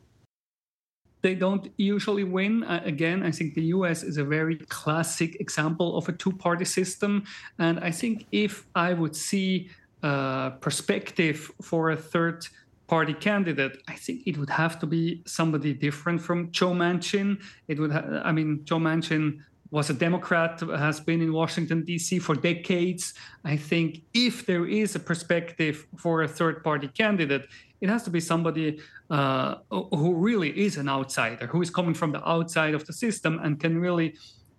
They 1.22 1.36
don't 1.36 1.70
usually 1.76 2.24
win. 2.24 2.64
Uh, 2.64 2.82
again, 2.84 3.22
I 3.22 3.30
think 3.30 3.54
the 3.54 3.62
US 3.76 4.02
is 4.02 4.18
a 4.18 4.24
very 4.24 4.56
classic 4.68 5.40
example 5.40 5.96
of 5.96 6.08
a 6.08 6.12
two 6.12 6.32
party 6.32 6.64
system. 6.64 7.24
And 7.60 7.78
I 7.78 7.92
think 7.92 8.26
if 8.32 8.66
I 8.74 8.92
would 8.92 9.14
see 9.14 9.70
uh, 10.02 10.50
perspective 10.50 11.50
for 11.62 11.92
a 11.92 11.96
third 11.96 12.46
party 12.88 13.14
candidate, 13.14 13.82
I 13.88 13.94
think 13.94 14.22
it 14.26 14.36
would 14.36 14.50
have 14.50 14.80
to 14.80 14.86
be 14.86 15.22
somebody 15.26 15.72
different 15.72 16.20
from 16.20 16.50
Joe 16.50 16.72
Manchin. 16.72 17.40
It 17.68 17.78
would, 17.78 17.92
ha- 17.92 18.20
I 18.24 18.32
mean, 18.32 18.64
Joe 18.64 18.78
Manchin 18.78 19.38
was 19.70 19.90
a 19.90 19.94
Democrat, 19.94 20.60
has 20.60 21.00
been 21.00 21.20
in 21.20 21.32
Washington, 21.32 21.84
D.C. 21.84 22.18
for 22.18 22.34
decades. 22.34 23.14
I 23.44 23.56
think 23.56 24.02
if 24.12 24.46
there 24.46 24.66
is 24.66 24.94
a 24.94 25.00
perspective 25.00 25.86
for 25.96 26.22
a 26.22 26.28
third 26.28 26.62
party 26.62 26.88
candidate, 26.88 27.48
it 27.80 27.88
has 27.88 28.02
to 28.04 28.10
be 28.10 28.20
somebody 28.20 28.80
uh, 29.10 29.56
who 29.70 30.14
really 30.14 30.50
is 30.58 30.76
an 30.76 30.88
outsider, 30.88 31.46
who 31.46 31.60
is 31.60 31.70
coming 31.70 31.94
from 31.94 32.12
the 32.12 32.26
outside 32.28 32.74
of 32.74 32.86
the 32.86 32.92
system 32.92 33.40
and 33.42 33.60
can 33.60 33.78
really 33.78 34.14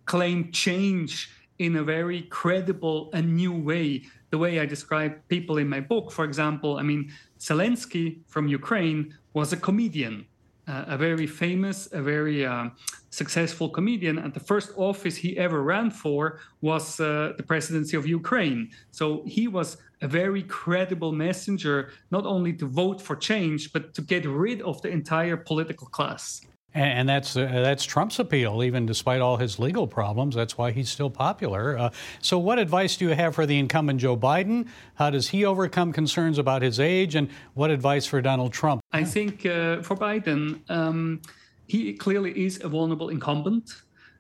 claim 0.06 0.52
change 0.52 1.30
in 1.60 1.78
a 1.78 1.84
very 1.84 2.24
credible 2.24 3.10
and 3.14 3.36
new 3.36 3.54
way. 3.54 4.04
The 4.32 4.38
way 4.38 4.60
I 4.60 4.66
describe 4.66 5.14
people 5.28 5.58
in 5.58 5.70
my 5.70 5.80
book, 5.80 6.12
for 6.12 6.26
example, 6.26 6.78
I 6.78 6.84
mean, 6.84 7.12
Zelensky 7.40 8.20
from 8.28 8.48
Ukraine 8.48 9.16
was 9.34 9.54
a 9.54 9.58
comedian, 9.58 10.26
uh, 10.68 10.86
a 10.88 10.98
very 10.98 11.28
famous, 11.28 11.88
a 11.92 12.02
very 12.02 12.46
uh, 12.46 12.70
successful 13.10 13.70
comedian. 13.70 14.18
And 14.18 14.34
the 14.34 14.40
first 14.40 14.72
office 14.76 15.16
he 15.16 15.38
ever 15.38 15.62
ran 15.62 15.92
for 15.92 16.40
was 16.62 17.00
uh, 17.00 17.34
the 17.38 17.44
presidency 17.44 17.96
of 17.98 18.08
Ukraine. 18.08 18.72
So 18.92 19.24
he 19.26 19.48
was 19.48 19.78
a 20.02 20.08
very 20.08 20.44
credible 20.44 21.12
messenger, 21.12 21.92
not 22.12 22.26
only 22.26 22.54
to 22.54 22.66
vote 22.66 23.02
for 23.02 23.16
change, 23.16 23.72
but 23.74 23.94
to 23.94 24.02
get 24.02 24.26
rid 24.26 24.62
of 24.62 24.82
the 24.82 24.90
entire 24.90 25.38
political 25.38 25.88
class. 25.88 26.42
And 26.76 27.08
that's 27.08 27.38
uh, 27.38 27.46
that's 27.46 27.86
Trump's 27.86 28.20
appeal, 28.20 28.62
even 28.62 28.86
despite 28.86 29.22
all 29.22 29.38
his 29.38 29.60
legal 29.60 29.88
problems. 29.88 30.36
That's 30.36 30.58
why 30.58 30.72
he's 30.72 30.90
still 30.90 31.10
popular. 31.10 31.78
Uh, 31.78 31.90
so, 32.20 32.38
what 32.38 32.60
advice 32.60 32.98
do 32.98 33.06
you 33.06 33.16
have 33.16 33.34
for 33.34 33.46
the 33.46 33.58
incumbent 33.58 34.02
Joe 34.02 34.18
Biden? 34.18 34.68
How 34.96 35.10
does 35.10 35.30
he 35.30 35.46
overcome 35.46 35.94
concerns 35.94 36.38
about 36.38 36.62
his 36.62 36.78
age? 36.78 37.16
And 37.16 37.30
what 37.54 37.72
advice 37.72 38.06
for 38.06 38.22
Donald 38.22 38.52
Trump? 38.52 38.82
I 38.92 39.06
think 39.06 39.46
uh, 39.46 39.84
for 39.84 39.96
Biden, 39.96 40.70
um, 40.70 41.22
he 41.66 41.94
clearly 41.94 42.46
is 42.46 42.62
a 42.62 42.68
vulnerable 42.68 43.08
incumbent. 43.08 43.72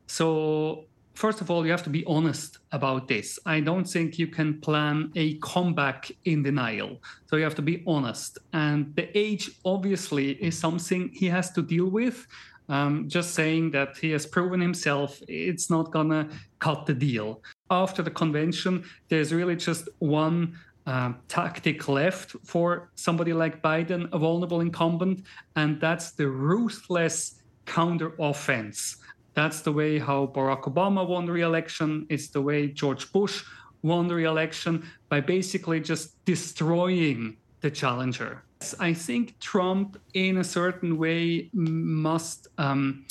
So, 0.07 0.85
first 1.15 1.41
of 1.41 1.49
all, 1.49 1.65
you 1.65 1.71
have 1.71 1.83
to 1.83 1.89
be 1.89 2.05
honest 2.05 2.59
about 2.71 3.07
this. 3.07 3.39
I 3.45 3.59
don't 3.61 3.85
think 3.85 4.19
you 4.19 4.27
can 4.27 4.61
plan 4.61 5.11
a 5.15 5.35
comeback 5.39 6.11
in 6.25 6.43
denial. 6.43 7.01
So 7.27 7.37
you 7.37 7.43
have 7.43 7.55
to 7.55 7.61
be 7.61 7.83
honest. 7.87 8.37
And 8.53 8.95
the 8.95 9.17
age, 9.17 9.51
obviously, 9.63 10.31
is 10.43 10.57
something 10.57 11.09
he 11.13 11.27
has 11.27 11.51
to 11.51 11.61
deal 11.61 11.87
with. 11.87 12.27
Um, 12.67 13.07
just 13.07 13.35
saying 13.35 13.71
that 13.71 13.95
he 13.97 14.11
has 14.11 14.25
proven 14.25 14.59
himself, 14.59 15.21
it's 15.27 15.69
not 15.69 15.91
going 15.91 16.09
to 16.09 16.27
cut 16.59 16.85
the 16.85 16.93
deal. 16.93 17.41
After 17.69 18.01
the 18.01 18.11
convention, 18.11 18.83
there's 19.07 19.31
really 19.31 19.55
just 19.55 19.87
one 19.99 20.57
uh, 20.87 21.13
tactic 21.27 21.87
left 21.87 22.35
for 22.43 22.89
somebody 22.95 23.33
like 23.33 23.61
Biden, 23.61 24.09
a 24.11 24.17
vulnerable 24.17 24.61
incumbent, 24.61 25.25
and 25.55 25.79
that's 25.79 26.11
the 26.11 26.27
ruthless 26.27 27.41
counter 27.65 28.13
offense. 28.19 28.97
That's 29.35 29.61
the 29.61 29.71
way 29.71 29.99
how 29.99 30.27
Barack 30.27 30.63
Obama 30.63 31.07
won 31.07 31.27
re-election. 31.27 32.07
It's 32.09 32.29
the 32.29 32.41
way 32.41 32.69
George 32.69 33.11
Bush 33.11 33.43
won 33.83 34.07
re-election 34.07 34.83
by 35.09 35.19
basically 35.21 35.79
just 35.81 36.23
destroying 36.25 37.37
the 37.61 37.69
challenger. 37.69 38.43
I 38.79 38.93
think 38.93 39.37
Trump, 39.39 39.99
in 40.13 40.37
a 40.37 40.43
certain 40.43 40.97
way, 40.97 41.49
must 41.53 42.47
um, 42.57 43.05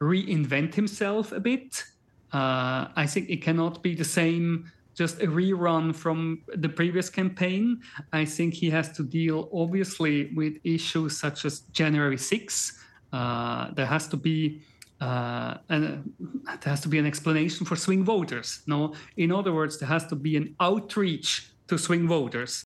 reinvent 0.00 0.74
himself 0.74 1.32
a 1.32 1.40
bit. 1.40 1.84
Uh, 2.32 2.88
I 2.96 3.06
think 3.06 3.30
it 3.30 3.40
cannot 3.40 3.82
be 3.82 3.94
the 3.94 4.04
same, 4.04 4.70
just 4.94 5.22
a 5.22 5.26
rerun 5.26 5.94
from 5.94 6.42
the 6.54 6.68
previous 6.68 7.08
campaign. 7.08 7.80
I 8.12 8.24
think 8.24 8.54
he 8.54 8.68
has 8.70 8.90
to 8.92 9.04
deal, 9.04 9.48
obviously, 9.52 10.30
with 10.34 10.54
issues 10.64 11.18
such 11.18 11.44
as 11.44 11.60
January 11.72 12.18
6. 12.18 12.78
Uh, 13.12 13.70
there 13.72 13.86
has 13.86 14.08
to 14.08 14.16
be 14.16 14.60
uh, 15.00 15.58
and 15.68 16.12
uh, 16.48 16.56
there 16.56 16.70
has 16.70 16.80
to 16.82 16.88
be 16.88 16.98
an 16.98 17.06
explanation 17.06 17.64
for 17.64 17.76
swing 17.76 18.04
voters. 18.04 18.62
No, 18.66 18.94
in 19.16 19.32
other 19.32 19.52
words, 19.52 19.78
there 19.78 19.88
has 19.88 20.06
to 20.06 20.16
be 20.16 20.36
an 20.36 20.54
outreach 20.60 21.50
to 21.68 21.78
swing 21.78 22.08
voters. 22.08 22.64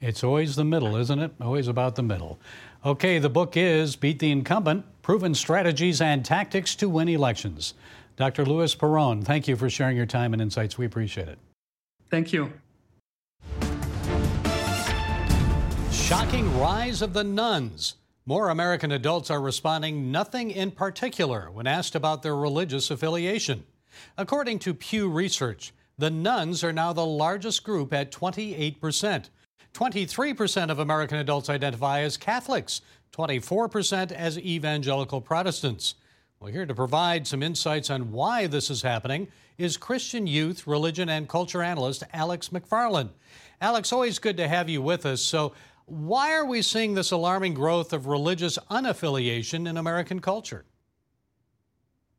It's 0.00 0.22
always 0.22 0.56
the 0.56 0.64
middle, 0.64 0.96
isn't 0.96 1.18
it? 1.18 1.32
Always 1.40 1.68
about 1.68 1.96
the 1.96 2.02
middle. 2.02 2.38
Okay, 2.84 3.18
the 3.18 3.30
book 3.30 3.56
is 3.56 3.96
Beat 3.96 4.18
the 4.18 4.30
Incumbent 4.30 4.84
Proven 5.02 5.34
Strategies 5.34 6.00
and 6.00 6.24
Tactics 6.24 6.74
to 6.76 6.88
Win 6.88 7.08
Elections. 7.08 7.74
Dr. 8.16 8.44
Louis 8.44 8.74
Perron, 8.74 9.22
thank 9.22 9.48
you 9.48 9.56
for 9.56 9.68
sharing 9.68 9.96
your 9.96 10.06
time 10.06 10.32
and 10.32 10.40
insights. 10.40 10.78
We 10.78 10.86
appreciate 10.86 11.28
it. 11.28 11.38
Thank 12.10 12.32
you. 12.32 12.52
Shocking 15.90 16.58
rise 16.60 17.02
of 17.02 17.12
the 17.12 17.24
nones. 17.24 17.96
More 18.28 18.48
American 18.48 18.90
adults 18.90 19.30
are 19.30 19.40
responding 19.40 20.10
nothing 20.10 20.50
in 20.50 20.72
particular 20.72 21.48
when 21.48 21.68
asked 21.68 21.94
about 21.94 22.24
their 22.24 22.34
religious 22.34 22.90
affiliation. 22.90 23.62
According 24.18 24.58
to 24.60 24.74
Pew 24.74 25.08
Research, 25.08 25.72
the 25.96 26.10
nones 26.10 26.64
are 26.64 26.72
now 26.72 26.92
the 26.92 27.06
largest 27.06 27.62
group 27.62 27.92
at 27.92 28.10
28%. 28.10 29.30
23% 29.72 30.70
of 30.70 30.80
American 30.80 31.18
adults 31.18 31.48
identify 31.48 32.00
as 32.00 32.16
Catholics, 32.16 32.80
24% 33.12 34.10
as 34.10 34.38
evangelical 34.40 35.20
Protestants. 35.20 35.94
Well, 36.40 36.50
here 36.50 36.66
to 36.66 36.74
provide 36.74 37.28
some 37.28 37.44
insights 37.44 37.90
on 37.90 38.10
why 38.10 38.48
this 38.48 38.70
is 38.70 38.82
happening 38.82 39.28
is 39.56 39.76
Christian 39.76 40.26
youth, 40.26 40.66
religion, 40.66 41.08
and 41.08 41.28
culture 41.28 41.62
analyst 41.62 42.02
Alex 42.12 42.48
McFarland. 42.48 43.10
Alex, 43.60 43.92
always 43.92 44.18
good 44.18 44.36
to 44.36 44.48
have 44.48 44.68
you 44.68 44.82
with 44.82 45.06
us. 45.06 45.22
So, 45.22 45.52
why 45.86 46.32
are 46.32 46.44
we 46.44 46.62
seeing 46.62 46.94
this 46.94 47.12
alarming 47.12 47.54
growth 47.54 47.92
of 47.92 48.06
religious 48.06 48.58
unaffiliation 48.70 49.68
in 49.68 49.76
American 49.76 50.20
culture? 50.20 50.64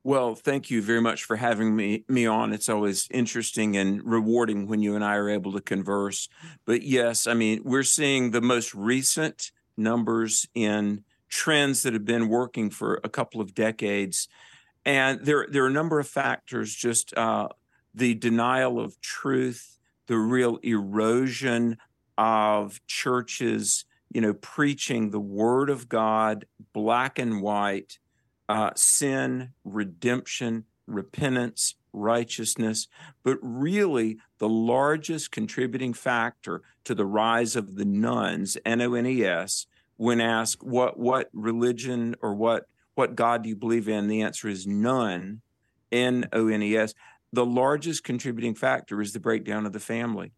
Well, 0.03 0.35
thank 0.35 0.71
you 0.71 0.81
very 0.81 1.01
much 1.01 1.25
for 1.25 1.35
having 1.35 1.75
me 1.75 2.05
me 2.07 2.25
on. 2.25 2.53
It's 2.53 2.69
always 2.69 3.09
interesting 3.11 3.75
and 3.75 4.01
rewarding 4.05 4.65
when 4.67 4.81
you 4.81 4.95
and 4.95 5.03
I 5.03 5.15
are 5.15 5.29
able 5.29 5.51
to 5.51 5.59
converse. 5.59 6.29
But 6.65 6.83
yes, 6.83 7.27
I 7.27 7.33
mean, 7.33 7.61
we're 7.65 7.83
seeing 7.83 8.31
the 8.31 8.39
most 8.39 8.73
recent 8.73 9.51
numbers 9.75 10.47
in 10.55 11.03
trends 11.27 11.83
that 11.83 11.91
have 11.91 12.05
been 12.05 12.29
working 12.29 12.69
for 12.69 13.01
a 13.03 13.09
couple 13.09 13.41
of 13.41 13.53
decades. 13.53 14.29
And 14.85 15.25
there, 15.25 15.45
there 15.51 15.65
are 15.65 15.67
a 15.67 15.71
number 15.71 15.99
of 15.99 16.07
factors, 16.07 16.73
just 16.73 17.13
uh, 17.17 17.49
the 17.93 18.13
denial 18.13 18.79
of 18.79 19.01
truth, 19.01 19.77
the 20.07 20.17
real 20.17 20.55
erosion 20.63 21.77
of 22.17 22.85
churches, 22.87 23.85
you 24.11 24.21
know, 24.21 24.33
preaching 24.33 25.09
the 25.09 25.19
word 25.19 25.69
of 25.69 25.89
God, 25.89 26.45
black 26.73 27.19
and 27.19 27.41
white, 27.41 27.99
uh, 28.49 28.71
sin, 28.75 29.53
redemption, 29.63 30.65
repentance, 30.87 31.75
righteousness, 31.93 32.87
but 33.23 33.37
really 33.41 34.17
the 34.37 34.49
largest 34.49 35.31
contributing 35.31 35.93
factor 35.93 36.61
to 36.83 36.95
the 36.95 37.05
rise 37.05 37.55
of 37.55 37.75
the 37.75 37.85
nones, 37.85 38.57
N-O-N-E-S, 38.65 39.65
when 39.97 40.21
asked 40.21 40.63
what 40.63 40.99
what 40.99 41.29
religion 41.33 42.15
or 42.21 42.33
what 42.33 42.67
what 42.95 43.15
God 43.15 43.43
do 43.43 43.49
you 43.49 43.55
believe 43.55 43.87
in, 43.87 44.07
the 44.07 44.21
answer 44.21 44.47
is 44.47 44.65
none, 44.65 45.41
N-O-N-E-S. 45.91 46.93
The 47.33 47.45
largest 47.45 48.03
contributing 48.03 48.55
factor 48.55 49.01
is 49.01 49.13
the 49.13 49.19
breakdown 49.19 49.65
of 49.65 49.73
the 49.73 49.79
family. 49.79 50.31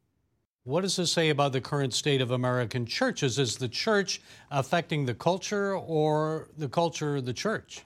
What 0.69 0.81
does 0.81 0.97
this 0.97 1.11
say 1.11 1.29
about 1.29 1.51
the 1.51 1.61
current 1.61 1.95
state 1.95 2.21
of 2.21 2.29
American 2.29 2.85
churches? 2.85 3.39
Is 3.39 3.57
the 3.57 3.67
church 3.67 4.21
affecting 4.51 5.07
the 5.07 5.15
culture 5.15 5.75
or 5.75 6.47
the 6.55 6.69
culture 6.69 7.19
the 7.21 7.33
church? 7.33 7.85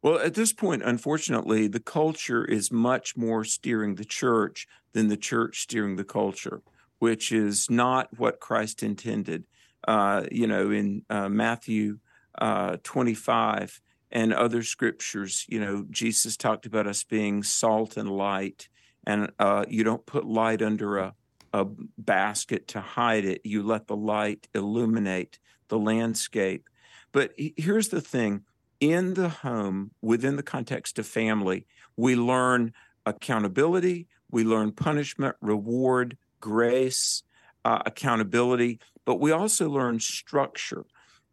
Well, 0.00 0.18
at 0.18 0.32
this 0.32 0.54
point, 0.54 0.82
unfortunately, 0.82 1.68
the 1.68 1.78
culture 1.78 2.42
is 2.42 2.72
much 2.72 3.18
more 3.18 3.44
steering 3.44 3.96
the 3.96 4.06
church 4.06 4.66
than 4.94 5.08
the 5.08 5.16
church 5.18 5.60
steering 5.60 5.96
the 5.96 6.04
culture, 6.04 6.62
which 7.00 7.32
is 7.32 7.68
not 7.68 8.18
what 8.18 8.40
Christ 8.40 8.82
intended. 8.82 9.44
Uh, 9.86 10.24
you 10.32 10.46
know, 10.46 10.70
in 10.70 11.04
uh, 11.10 11.28
Matthew 11.28 11.98
uh, 12.40 12.78
25 12.82 13.78
and 14.10 14.32
other 14.32 14.62
scriptures, 14.62 15.44
you 15.50 15.60
know, 15.60 15.84
Jesus 15.90 16.38
talked 16.38 16.64
about 16.64 16.86
us 16.86 17.04
being 17.04 17.42
salt 17.42 17.98
and 17.98 18.10
light 18.10 18.70
and 19.04 19.30
uh, 19.38 19.64
you 19.68 19.84
don't 19.84 20.04
put 20.06 20.24
light 20.26 20.60
under 20.60 20.98
a, 20.98 21.14
a 21.52 21.66
basket 21.96 22.68
to 22.68 22.80
hide 22.80 23.24
it. 23.24 23.40
You 23.44 23.62
let 23.62 23.86
the 23.86 23.96
light 23.96 24.48
illuminate 24.54 25.38
the 25.68 25.78
landscape. 25.78 26.68
But 27.12 27.32
here's 27.36 27.88
the 27.88 28.00
thing 28.00 28.44
in 28.80 29.14
the 29.14 29.28
home, 29.28 29.92
within 30.02 30.36
the 30.36 30.42
context 30.42 30.98
of 30.98 31.06
family, 31.06 31.66
we 31.96 32.14
learn 32.14 32.72
accountability, 33.06 34.06
we 34.30 34.44
learn 34.44 34.72
punishment, 34.72 35.36
reward, 35.40 36.16
grace, 36.40 37.22
uh, 37.64 37.82
accountability, 37.86 38.78
but 39.04 39.16
we 39.16 39.32
also 39.32 39.68
learn 39.68 39.98
structure. 39.98 40.84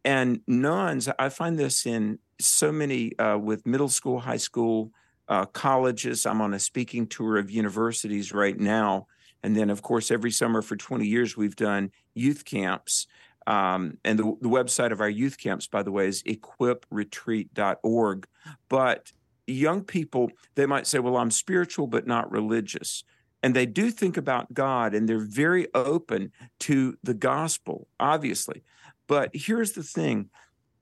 And 0.03 0.41
nones, 0.47 1.09
I 1.19 1.29
find 1.29 1.57
this 1.57 1.85
in 1.85 2.19
so 2.39 2.71
many 2.71 3.17
uh, 3.19 3.37
with 3.37 3.65
middle 3.65 3.89
school, 3.89 4.19
high 4.19 4.37
school, 4.37 4.91
uh, 5.27 5.45
colleges. 5.45 6.25
I'm 6.25 6.41
on 6.41 6.53
a 6.53 6.59
speaking 6.59 7.07
tour 7.07 7.37
of 7.37 7.49
universities 7.49 8.31
right 8.31 8.59
now. 8.59 9.07
And 9.45 9.55
then, 9.55 9.69
of 9.69 9.83
course, 9.83 10.09
every 10.09 10.31
summer 10.31 10.63
for 10.63 10.75
20 10.75 11.05
years, 11.05 11.37
we've 11.37 11.55
done 11.55 11.91
youth 12.15 12.45
camps. 12.45 13.05
Um, 13.45 13.99
and 14.03 14.17
the, 14.17 14.23
the 14.41 14.49
website 14.49 14.91
of 14.91 15.01
our 15.01 15.09
youth 15.09 15.37
camps, 15.37 15.67
by 15.67 15.83
the 15.83 15.91
way, 15.91 16.07
is 16.07 16.23
equipretreat.org. 16.23 18.27
But 18.69 19.13
young 19.45 19.83
people, 19.83 20.31
they 20.55 20.65
might 20.65 20.87
say, 20.87 20.97
well, 20.97 21.17
I'm 21.17 21.29
spiritual, 21.29 21.85
but 21.85 22.07
not 22.07 22.31
religious. 22.31 23.03
And 23.43 23.55
they 23.55 23.67
do 23.67 23.91
think 23.91 24.17
about 24.17 24.51
God 24.51 24.95
and 24.95 25.07
they're 25.07 25.19
very 25.19 25.67
open 25.75 26.31
to 26.61 26.97
the 27.03 27.13
gospel, 27.13 27.87
obviously. 27.99 28.63
But 29.05 29.29
here's 29.31 29.73
the 29.73 29.83
thing 29.83 30.31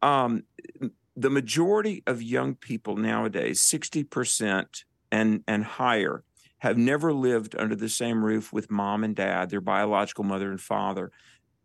um, 0.02 0.44
the 1.18 1.30
majority 1.30 2.02
of 2.08 2.22
young 2.22 2.56
people 2.56 2.96
nowadays, 2.96 3.60
60% 3.60 4.86
and, 5.12 5.44
and 5.50 5.66
higher, 5.66 6.24
have 6.64 6.78
never 6.78 7.12
lived 7.12 7.58
under 7.60 7.76
the 7.76 7.90
same 7.90 8.24
roof 8.24 8.54
with 8.54 8.72
mom 8.72 9.04
and 9.04 9.18
dad, 9.18 9.50
their 9.50 9.60
biological 9.60 10.24
mother 10.24 10.50
and 10.50 10.62
father. 10.62 11.12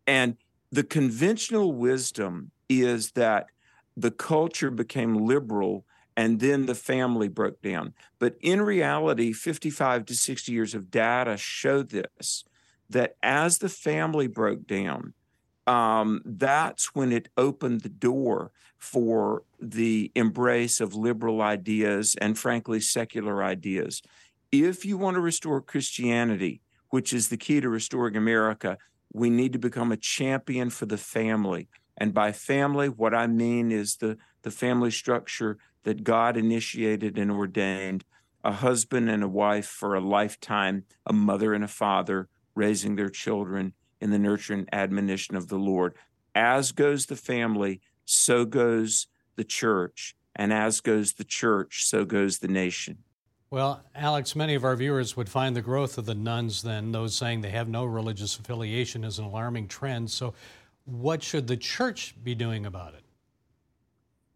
And 0.05 0.35
the 0.73 0.83
conventional 0.83 1.71
wisdom 1.71 2.51
is 2.67 3.11
that 3.11 3.47
the 3.95 4.11
culture 4.11 4.69
became 4.69 5.25
liberal 5.25 5.85
and 6.17 6.41
then 6.41 6.65
the 6.65 6.75
family 6.75 7.29
broke 7.29 7.61
down. 7.61 7.93
But 8.19 8.35
in 8.41 8.61
reality, 8.61 9.31
55 9.31 10.05
to 10.07 10.15
60 10.15 10.51
years 10.51 10.75
of 10.75 10.91
data 10.91 11.37
show 11.37 11.81
this 11.81 12.43
that 12.89 13.15
as 13.23 13.59
the 13.59 13.69
family 13.69 14.27
broke 14.27 14.67
down, 14.67 15.13
um, 15.65 16.21
that's 16.25 16.93
when 16.93 17.13
it 17.13 17.29
opened 17.37 17.81
the 17.81 17.89
door 17.89 18.51
for 18.77 19.43
the 19.61 20.11
embrace 20.15 20.81
of 20.81 20.95
liberal 20.95 21.41
ideas 21.41 22.15
and, 22.19 22.37
frankly, 22.37 22.79
secular 22.81 23.43
ideas. 23.43 24.01
If 24.51 24.83
you 24.83 24.97
want 24.97 25.15
to 25.15 25.21
restore 25.21 25.61
Christianity, 25.61 26.61
which 26.89 27.13
is 27.13 27.29
the 27.29 27.37
key 27.37 27.61
to 27.61 27.69
restoring 27.69 28.15
America, 28.15 28.79
we 29.13 29.29
need 29.29 29.53
to 29.53 29.59
become 29.59 29.91
a 29.91 29.97
champion 29.97 30.71
for 30.71 30.87
the 30.87 30.97
family. 30.97 31.67
And 31.97 32.15
by 32.15 32.31
family, 32.31 32.89
what 32.89 33.13
I 33.13 33.27
mean 33.27 33.71
is 33.71 33.97
the, 33.97 34.17
the 34.41 34.49
family 34.49 34.89
structure 34.89 35.59
that 35.83 36.03
God 36.03 36.35
initiated 36.35 37.17
and 37.19 37.29
ordained 37.29 38.05
a 38.43 38.51
husband 38.51 39.09
and 39.09 39.21
a 39.21 39.27
wife 39.27 39.67
for 39.67 39.93
a 39.93 40.01
lifetime, 40.01 40.85
a 41.05 41.13
mother 41.13 41.53
and 41.53 41.63
a 41.63 41.67
father 41.67 42.27
raising 42.55 42.95
their 42.95 43.09
children 43.09 43.73
in 44.01 44.09
the 44.09 44.19
nurture 44.19 44.53
and 44.53 44.69
admonition 44.73 45.35
of 45.35 45.49
the 45.49 45.57
Lord. 45.57 45.93
As 46.33 46.71
goes 46.71 47.05
the 47.05 47.15
family, 47.15 47.81
so 48.05 48.45
goes 48.45 49.07
the 49.35 49.43
church. 49.43 50.15
And 50.35 50.51
as 50.53 50.79
goes 50.79 51.13
the 51.13 51.23
church, 51.23 51.85
so 51.85 52.05
goes 52.05 52.39
the 52.39 52.47
nation. 52.47 52.99
Well, 53.51 53.83
Alex, 53.95 54.35
many 54.35 54.53
of 54.53 54.63
our 54.63 54.75
viewers 54.75 55.17
would 55.17 55.27
find 55.27 55.55
the 55.55 55.61
growth 55.63 55.97
of 55.97 56.05
the 56.05 56.13
nones, 56.13 56.61
then, 56.61 56.91
those 56.91 57.15
saying 57.15 57.41
they 57.41 57.49
have 57.49 57.67
no 57.67 57.83
religious 57.83 58.37
affiliation, 58.37 59.03
is 59.03 59.17
an 59.17 59.25
alarming 59.25 59.67
trend. 59.67 60.11
So, 60.11 60.35
what 60.85 61.23
should 61.23 61.47
the 61.47 61.57
church 61.57 62.13
be 62.23 62.35
doing 62.35 62.67
about 62.67 62.93
it? 62.93 63.01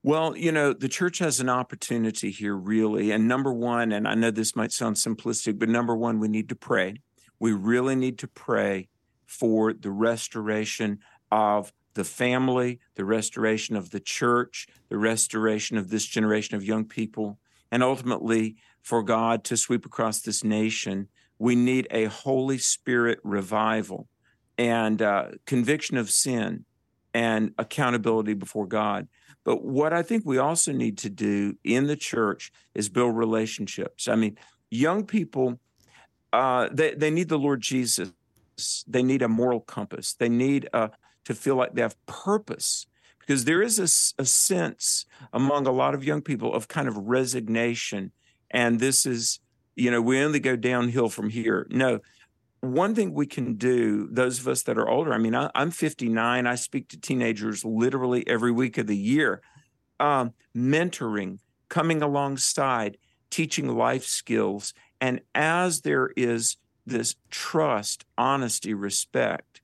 Well, 0.01 0.35
you 0.35 0.51
know, 0.51 0.73
the 0.73 0.89
church 0.89 1.19
has 1.19 1.39
an 1.39 1.47
opportunity 1.47 2.31
here, 2.31 2.55
really. 2.55 3.11
And 3.11 3.27
number 3.27 3.53
one, 3.53 3.91
and 3.91 4.07
I 4.07 4.15
know 4.15 4.31
this 4.31 4.55
might 4.55 4.71
sound 4.71 4.95
simplistic, 4.95 5.59
but 5.59 5.69
number 5.69 5.95
one, 5.95 6.19
we 6.19 6.27
need 6.27 6.49
to 6.49 6.55
pray. 6.55 6.95
We 7.39 7.53
really 7.53 7.95
need 7.95 8.17
to 8.19 8.27
pray 8.27 8.89
for 9.27 9.73
the 9.73 9.91
restoration 9.91 10.99
of 11.31 11.71
the 11.93 12.03
family, 12.03 12.79
the 12.95 13.05
restoration 13.05 13.75
of 13.75 13.91
the 13.91 13.99
church, 13.99 14.67
the 14.89 14.97
restoration 14.97 15.77
of 15.77 15.89
this 15.89 16.05
generation 16.05 16.55
of 16.55 16.63
young 16.63 16.85
people, 16.85 17.37
and 17.71 17.83
ultimately 17.83 18.57
for 18.83 19.01
God 19.01 19.43
to 19.45 19.57
sweep 19.57 19.85
across 19.85 20.21
this 20.21 20.43
nation, 20.43 21.07
we 21.39 21.55
need 21.55 21.87
a 21.89 22.05
Holy 22.05 22.57
Spirit 22.57 23.19
revival 23.23 24.07
and 24.57 25.01
uh, 25.01 25.29
conviction 25.45 25.97
of 25.97 26.09
sin 26.09 26.65
and 27.13 27.53
accountability 27.57 28.33
before 28.33 28.67
God. 28.67 29.07
But 29.43 29.63
what 29.63 29.93
I 29.93 30.03
think 30.03 30.25
we 30.25 30.37
also 30.37 30.71
need 30.71 30.97
to 30.99 31.09
do 31.09 31.57
in 31.63 31.87
the 31.87 31.95
church 31.95 32.51
is 32.75 32.89
build 32.89 33.15
relationships. 33.15 34.07
I 34.07 34.15
mean, 34.15 34.37
young 34.69 35.05
people, 35.05 35.59
uh, 36.31 36.69
they, 36.71 36.93
they 36.93 37.09
need 37.09 37.29
the 37.29 37.39
Lord 37.39 37.61
Jesus. 37.61 38.11
They 38.87 39.03
need 39.03 39.21
a 39.21 39.27
moral 39.27 39.59
compass. 39.59 40.13
They 40.13 40.29
need 40.29 40.69
uh, 40.73 40.89
to 41.25 41.33
feel 41.33 41.55
like 41.55 41.73
they 41.73 41.81
have 41.81 42.05
purpose 42.05 42.85
because 43.19 43.45
there 43.45 43.61
is 43.61 43.79
a, 43.79 44.21
a 44.21 44.25
sense 44.25 45.05
among 45.31 45.67
a 45.67 45.71
lot 45.71 45.93
of 45.93 46.03
young 46.03 46.21
people 46.21 46.53
of 46.53 46.67
kind 46.67 46.87
of 46.87 46.97
resignation 46.97 48.11
and 48.53 48.79
this 48.79 49.05
is 49.05 49.39
you 49.75 49.91
know 49.91 50.01
we 50.01 50.23
only 50.23 50.39
go 50.39 50.55
downhill 50.55 51.09
from 51.09 51.29
here. 51.29 51.67
No 51.69 51.99
one 52.63 52.95
thing 52.95 53.13
we 53.13 53.25
can 53.25 53.55
do 53.55 54.07
those 54.09 54.39
of 54.39 54.47
us 54.47 54.63
that 54.63 54.77
are 54.77 54.87
older 54.87 55.13
i 55.13 55.17
mean 55.17 55.35
I, 55.35 55.51
am 55.53 55.69
59 55.69 56.47
i 56.47 56.55
speak 56.55 56.87
to 56.89 56.99
teenagers 56.99 57.65
literally 57.65 58.25
every 58.25 58.51
week 58.51 58.77
of 58.77 58.87
the 58.87 58.95
year. 58.95 59.41
Um, 59.99 60.33
mentoring 60.55 61.39
coming 61.67 62.01
alongside 62.01 62.97
teaching 63.29 63.67
life 63.67 64.05
skills 64.05 64.73
and 65.01 65.19
as 65.35 65.81
there 65.81 66.11
is 66.15 66.55
this 66.85 67.15
trust 67.29 68.05
honesty 68.17 68.73
respect 68.73 69.61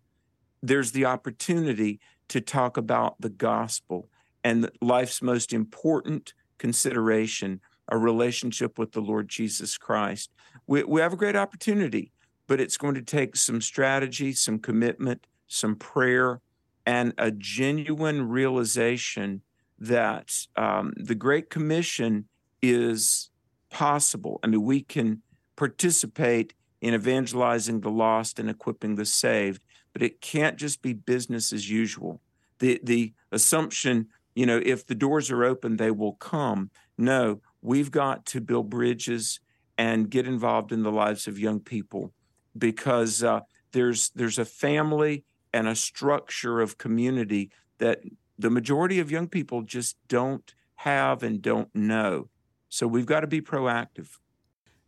there's 0.61 0.91
the 0.91 1.05
opportunity 1.05 2.01
to 2.27 2.41
talk 2.41 2.75
about 2.75 3.15
the 3.21 3.29
gospel 3.29 4.09
and 4.43 4.69
life's 4.81 5.21
most 5.21 5.53
important 5.53 6.33
consideration 6.57 7.61
a 7.89 7.97
relationship 7.97 8.77
with 8.77 8.93
the 8.93 9.01
Lord 9.01 9.27
Jesus 9.27 9.77
Christ. 9.77 10.31
We, 10.67 10.83
we 10.83 11.01
have 11.01 11.13
a 11.13 11.17
great 11.17 11.35
opportunity, 11.35 12.11
but 12.47 12.59
it's 12.59 12.77
going 12.77 12.95
to 12.95 13.01
take 13.01 13.35
some 13.35 13.61
strategy, 13.61 14.31
some 14.33 14.59
commitment, 14.59 15.27
some 15.47 15.75
prayer, 15.75 16.41
and 16.85 17.13
a 17.17 17.31
genuine 17.31 18.27
realization 18.29 19.41
that 19.79 20.33
um, 20.55 20.93
the 20.95 21.15
Great 21.15 21.49
Commission 21.49 22.25
is 22.61 23.29
possible. 23.69 24.39
I 24.43 24.47
mean, 24.47 24.63
we 24.63 24.81
can 24.81 25.21
participate 25.55 26.53
in 26.81 26.93
evangelizing 26.93 27.81
the 27.81 27.91
lost 27.91 28.39
and 28.39 28.49
equipping 28.49 28.95
the 28.95 29.05
saved, 29.05 29.63
but 29.93 30.01
it 30.01 30.21
can't 30.21 30.57
just 30.57 30.81
be 30.81 30.93
business 30.93 31.51
as 31.51 31.69
usual. 31.69 32.21
The 32.59 32.79
the 32.83 33.13
assumption, 33.31 34.07
you 34.35 34.45
know, 34.45 34.61
if 34.63 34.85
the 34.85 34.95
doors 34.95 35.29
are 35.31 35.43
open, 35.43 35.77
they 35.77 35.91
will 35.91 36.13
come. 36.13 36.71
No, 36.97 37.41
we've 37.61 37.91
got 37.91 38.25
to 38.27 38.41
build 38.41 38.69
bridges 38.69 39.39
and 39.77 40.09
get 40.09 40.27
involved 40.27 40.71
in 40.71 40.83
the 40.83 40.91
lives 40.91 41.27
of 41.27 41.39
young 41.39 41.59
people 41.59 42.13
because 42.57 43.23
uh, 43.23 43.41
there's 43.71 44.09
there's 44.15 44.37
a 44.37 44.45
family 44.45 45.23
and 45.53 45.67
a 45.67 45.75
structure 45.75 46.61
of 46.61 46.77
community 46.77 47.51
that 47.77 48.01
the 48.37 48.49
majority 48.49 48.99
of 48.99 49.11
young 49.11 49.27
people 49.27 49.61
just 49.61 49.97
don't 50.07 50.53
have 50.75 51.23
and 51.23 51.41
don't 51.41 51.73
know. 51.75 52.29
So 52.69 52.87
we've 52.87 53.05
got 53.05 53.21
to 53.21 53.27
be 53.27 53.41
proactive. 53.41 54.17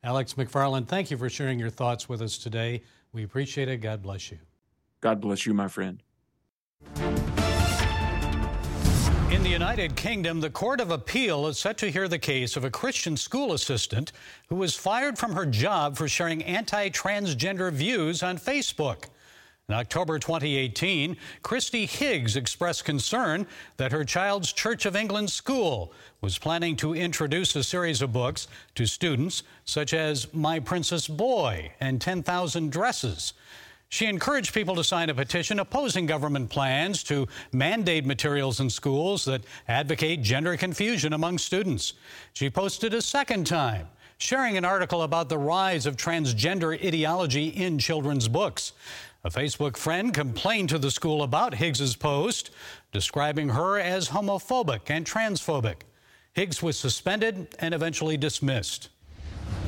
Alex 0.03 0.34
McFarland, 0.34 0.88
thank 0.88 1.12
you 1.12 1.17
for 1.17 1.29
sharing 1.29 1.60
your 1.60 1.69
thoughts 1.69 2.07
with 2.07 2.21
us 2.21 2.38
today. 2.38 2.84
We 3.12 3.23
appreciate 3.23 3.67
it. 3.67 3.77
God 3.77 4.01
bless 4.01 4.31
you. 4.31 4.39
God 5.01 5.19
bless 5.19 5.45
you, 5.45 5.53
my 5.53 5.67
friend. 5.67 6.01
United 9.52 9.98
Kingdom, 9.98 10.40
the 10.40 10.50
Court 10.50 10.80
of 10.80 10.92
Appeal 10.92 11.46
is 11.46 11.60
set 11.60 11.78
to 11.80 11.92
hear 11.92 12.08
the 12.08 12.18
case 12.18 12.56
of 12.56 12.64
a 12.64 12.72
Christian 12.72 13.18
school 13.18 13.52
assistant 13.52 14.14
who 14.48 14.56
was 14.56 14.78
fired 14.78 15.18
from 15.18 15.34
her 15.34 15.46
job 15.46 15.98
for 15.98 16.08
sharing 16.08 16.42
anti 16.44 16.88
transgender 16.90 17.70
views 17.70 18.24
on 18.24 18.38
Facebook. 18.38 19.10
In 19.68 19.76
October 19.76 20.20
2018, 20.20 21.18
Kristie 21.44 21.86
Higgs 21.86 22.38
expressed 22.38 22.86
concern 22.86 23.46
that 23.76 23.92
her 23.92 24.06
child's 24.06 24.54
Church 24.54 24.86
of 24.86 24.96
England 24.96 25.30
school 25.30 25.92
was 26.22 26.38
planning 26.38 26.78
to 26.78 26.96
introduce 26.96 27.54
a 27.58 27.64
series 27.64 28.02
of 28.02 28.14
books 28.14 28.48
to 28.76 28.86
students, 28.86 29.44
such 29.66 29.94
as 29.94 30.34
My 30.34 30.62
Princess 30.62 31.10
Boy 31.10 31.74
and 31.82 32.00
10,000 32.00 32.72
Dresses. 32.72 33.34
She 33.91 34.06
encouraged 34.06 34.54
people 34.54 34.73
to 34.75 34.86
sign 34.86 35.10
a 35.10 35.13
petition 35.13 35.60
opposing 35.60 36.06
government 36.06 36.49
plans 36.49 37.04
to 37.04 37.27
mandate 37.51 38.06
materials 38.06 38.62
in 38.62 38.69
schools 38.69 39.25
that 39.25 39.43
advocate 39.67 40.21
gender 40.21 40.56
confusion 40.56 41.12
among 41.12 41.38
students. 41.39 41.91
She 42.32 42.49
posted 42.49 42.93
a 42.93 43.01
second 43.01 43.47
time 43.47 43.89
sharing 44.17 44.56
an 44.56 44.63
article 44.63 45.04
about 45.04 45.27
the 45.27 45.38
rise 45.38 45.86
of 45.86 45.97
transgender 45.97 46.73
ideology 46.73 47.49
in 47.49 47.77
children's 47.77 48.30
books. 48.30 48.71
A 49.25 49.30
Facebook 49.30 49.75
friend 49.75 50.13
complained 50.13 50.69
to 50.69 50.80
the 50.80 50.89
school 50.89 51.21
about 51.21 51.56
Higgs's 51.56 51.97
post, 51.97 52.51
describing 52.93 53.49
her 53.49 53.77
as 53.77 54.08
homophobic 54.08 54.89
and 54.89 55.06
transphobic. 55.06 55.82
Higgs 56.32 56.63
was 56.63 56.77
suspended 56.77 57.56
and 57.60 57.73
eventually 57.73 58.15
dismissed. 58.15 58.88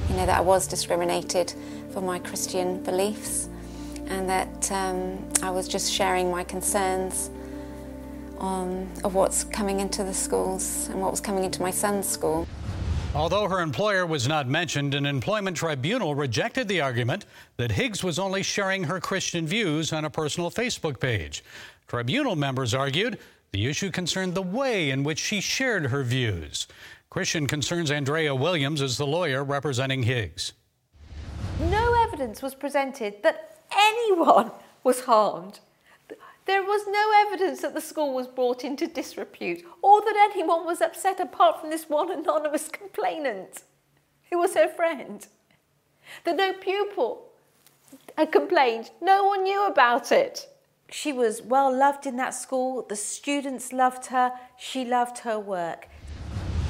You 0.08 0.16
know, 0.16 0.26
that 0.26 0.38
I 0.38 0.42
was 0.42 0.66
discriminated 0.66 1.54
for 1.92 2.00
my 2.00 2.20
Christian 2.20 2.82
beliefs 2.84 3.50
and 4.08 4.30
that 4.30 4.72
um, 4.72 5.26
I 5.42 5.50
was 5.50 5.68
just 5.68 5.92
sharing 5.92 6.32
my 6.32 6.44
concerns 6.44 7.30
um, 8.40 8.90
of 9.04 9.16
what's 9.16 9.44
coming 9.44 9.80
into 9.80 10.04
the 10.04 10.14
schools 10.14 10.88
and 10.90 11.02
what 11.02 11.12
was 11.12 11.22
coming 11.22 11.44
into 11.44 11.62
my 11.62 11.72
son's 11.72 12.08
school. 12.08 12.48
Although 13.16 13.48
her 13.48 13.62
employer 13.62 14.08
was 14.08 14.28
not 14.28 14.48
mentioned, 14.48 14.96
an 14.96 15.06
employment 15.06 15.56
tribunal 15.56 16.16
rejected 16.16 16.68
the 16.68 16.82
argument 16.82 17.26
that 17.58 17.72
Higgs 17.72 18.04
was 18.04 18.18
only 18.18 18.42
sharing 18.42 18.84
her 18.86 19.00
Christian 19.00 19.46
views 19.46 19.94
on 19.94 20.04
a 20.04 20.10
personal 20.10 20.50
Facebook 20.50 21.00
page. 21.00 21.44
Tribunal 21.88 22.36
members 22.36 22.74
argued 22.74 23.20
the 23.52 23.68
issue 23.68 23.92
concerned 23.92 24.34
the 24.34 24.42
way 24.42 24.90
in 24.90 25.04
which 25.04 25.20
she 25.20 25.40
shared 25.42 25.86
her 25.88 26.04
views. 26.04 26.68
Christian 27.12 27.46
Concern's 27.46 27.92
Andrea 27.92 28.34
Williams 28.34 28.82
is 28.82 28.98
the 28.98 29.06
lawyer 29.06 29.44
representing 29.44 30.02
Higgs. 30.02 30.54
No 31.60 31.94
evidence 32.02 32.42
was 32.42 32.56
presented 32.56 33.22
that 33.22 33.53
anyone 33.78 34.52
was 34.84 35.02
harmed. 35.02 35.60
There 36.46 36.64
was 36.64 36.86
no 36.88 37.12
evidence 37.26 37.62
that 37.62 37.74
the 37.74 37.82
school 37.82 38.14
was 38.14 38.28
brought 38.28 38.66
into 38.66 38.86
disrepute 38.86 39.64
or 39.82 40.02
that 40.02 40.32
anyone 40.34 40.66
was 40.66 40.82
upset 40.82 41.20
apart 41.20 41.62
from 41.62 41.70
this 41.70 41.88
one 41.88 42.12
anonymous 42.12 42.68
complainant 42.72 43.64
who 44.30 44.40
was 44.40 44.56
her 44.56 44.68
friend. 44.68 45.26
That 46.26 46.36
no 46.36 46.54
pupil 46.54 47.30
had 48.18 48.32
complained, 48.32 48.92
no 49.02 49.24
one 49.26 49.44
knew 49.44 49.66
about 49.66 50.12
it. 50.12 50.50
She 50.90 51.14
was 51.14 51.42
well 51.42 51.76
loved 51.76 52.06
in 52.06 52.18
that 52.18 52.34
school, 52.34 52.86
the 52.88 52.96
students 52.96 53.72
loved 53.72 54.08
her, 54.08 54.34
she 54.58 54.84
loved 54.84 55.20
her 55.20 55.40
work. 55.40 55.88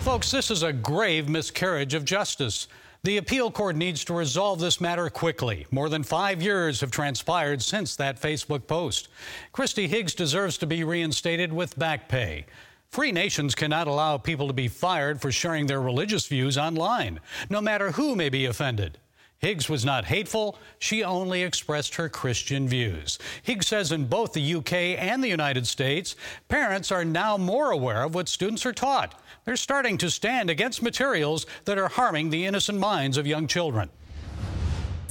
Folks, 0.02 0.32
this 0.32 0.52
is 0.52 0.64
a 0.64 0.72
grave 0.72 1.28
miscarriage 1.28 1.94
of 1.94 2.06
justice. 2.06 2.68
The 3.06 3.18
appeal 3.18 3.52
court 3.52 3.76
needs 3.76 4.06
to 4.06 4.14
resolve 4.14 4.62
this 4.62 4.80
matter 4.80 5.10
quickly. 5.10 5.68
More 5.72 5.90
than 5.90 6.04
five 6.04 6.42
years 6.42 6.80
have 6.80 6.90
transpired 6.90 7.62
since 7.62 7.98
that 7.98 8.22
Facebook 8.22 8.66
post. 8.66 9.10
Kristie 9.54 9.90
Higgs 9.90 10.16
deserves 10.16 10.58
to 10.60 10.66
be 10.66 10.86
reinstated 10.86 11.52
with 11.52 11.78
back 11.78 12.08
pay. 12.08 12.46
Free 12.92 13.12
nations 13.12 13.56
cannot 13.56 13.88
allow 13.88 14.18
people 14.18 14.48
to 14.48 14.54
be 14.54 14.70
fired 14.70 15.20
for 15.20 15.34
sharing 15.34 15.68
their 15.68 15.82
religious 15.82 16.28
views 16.28 16.58
online, 16.58 17.20
no 17.50 17.60
matter 17.60 17.92
who 17.92 18.16
may 18.16 18.30
be 18.30 18.46
offended. 18.46 19.00
Higgs 19.44 19.68
was 19.68 19.84
not 19.84 20.06
hateful, 20.06 20.58
she 20.80 21.04
only 21.04 21.44
expressed 21.44 21.96
her 21.96 22.08
Christian 22.08 22.66
views. 22.66 23.20
Higgs 23.42 23.68
says 23.68 23.92
in 23.92 24.06
both 24.06 24.32
the 24.32 24.56
UK 24.56 24.72
and 24.98 25.22
the 25.22 25.28
United 25.28 25.68
States, 25.68 26.16
parents 26.48 26.94
are 26.94 27.04
now 27.04 27.36
more 27.36 27.72
aware 27.72 28.04
of 28.04 28.16
what 28.16 28.30
students 28.30 28.66
are 28.66 28.72
taught. 28.72 29.20
They're 29.44 29.58
starting 29.58 29.98
to 29.98 30.10
stand 30.10 30.50
against 30.50 30.82
materials 30.82 31.46
that 31.66 31.78
are 31.78 31.90
harming 31.90 32.30
the 32.30 32.46
innocent 32.46 32.80
minds 32.80 33.18
of 33.18 33.28
young 33.28 33.46
children. 33.48 33.90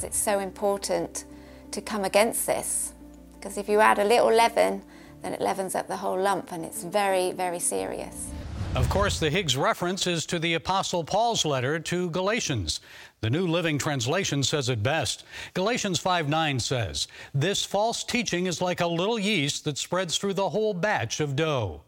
It's 0.01 0.17
so 0.17 0.39
important 0.39 1.25
to 1.69 1.79
come 1.79 2.03
against 2.03 2.47
this 2.47 2.93
because 3.35 3.59
if 3.59 3.69
you 3.69 3.81
add 3.81 3.99
a 3.99 4.03
little 4.03 4.33
leaven, 4.33 4.81
then 5.21 5.33
it 5.33 5.41
leavens 5.41 5.75
up 5.75 5.87
the 5.87 5.97
whole 5.97 6.19
lump 6.19 6.51
and 6.51 6.65
it's 6.65 6.83
very, 6.83 7.33
very 7.33 7.59
serious. 7.59 8.31
Of 8.75 8.89
course, 8.89 9.19
the 9.19 9.29
Higgs 9.29 9.55
reference 9.55 10.07
is 10.07 10.25
to 10.25 10.39
the 10.39 10.55
Apostle 10.55 11.03
Paul's 11.03 11.45
letter 11.45 11.79
to 11.79 12.09
Galatians. 12.09 12.79
The 13.21 13.29
New 13.29 13.45
Living 13.45 13.77
Translation 13.77 14.41
says 14.41 14.67
it 14.67 14.81
best. 14.81 15.25
Galatians 15.53 15.99
5 15.99 16.27
9 16.27 16.59
says, 16.59 17.07
This 17.35 17.63
false 17.63 18.03
teaching 18.03 18.47
is 18.47 18.61
like 18.61 18.81
a 18.81 18.87
little 18.87 19.19
yeast 19.19 19.63
that 19.65 19.77
spreads 19.77 20.17
through 20.17 20.33
the 20.33 20.49
whole 20.49 20.73
batch 20.73 21.19
of 21.19 21.35
dough. 21.35 21.83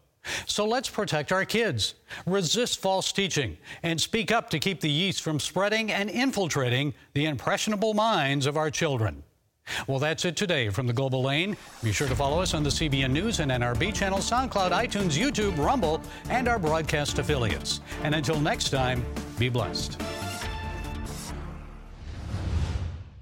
So 0.46 0.64
let's 0.64 0.88
protect 0.88 1.32
our 1.32 1.44
kids, 1.44 1.94
resist 2.24 2.78
false 2.78 3.10
teaching, 3.10 3.56
and 3.82 4.00
speak 4.00 4.30
up 4.30 4.48
to 4.50 4.60
keep 4.60 4.80
the 4.80 4.90
yeast 4.90 5.22
from 5.22 5.40
spreading 5.40 5.90
and 5.90 6.08
infiltrating 6.08 6.94
the 7.14 7.26
impressionable 7.26 7.94
minds 7.94 8.46
of 8.46 8.56
our 8.56 8.70
children. 8.70 9.24
Well, 9.86 9.98
that's 9.98 10.24
it 10.24 10.36
today 10.36 10.68
from 10.68 10.86
the 10.86 10.92
Global 10.92 11.22
Lane. 11.22 11.56
Be 11.82 11.92
sure 11.92 12.08
to 12.08 12.16
follow 12.16 12.40
us 12.40 12.54
on 12.54 12.62
the 12.62 12.70
CBN 12.70 13.10
News 13.10 13.40
and 13.40 13.50
NRB 13.50 13.94
channel, 13.94 14.18
SoundCloud, 14.18 14.70
iTunes, 14.70 15.18
YouTube, 15.18 15.56
Rumble, 15.58 16.00
and 16.30 16.48
our 16.48 16.58
broadcast 16.58 17.18
affiliates. 17.18 17.80
And 18.02 18.14
until 18.14 18.40
next 18.40 18.70
time, 18.70 19.04
be 19.38 19.48
blessed. 19.48 20.00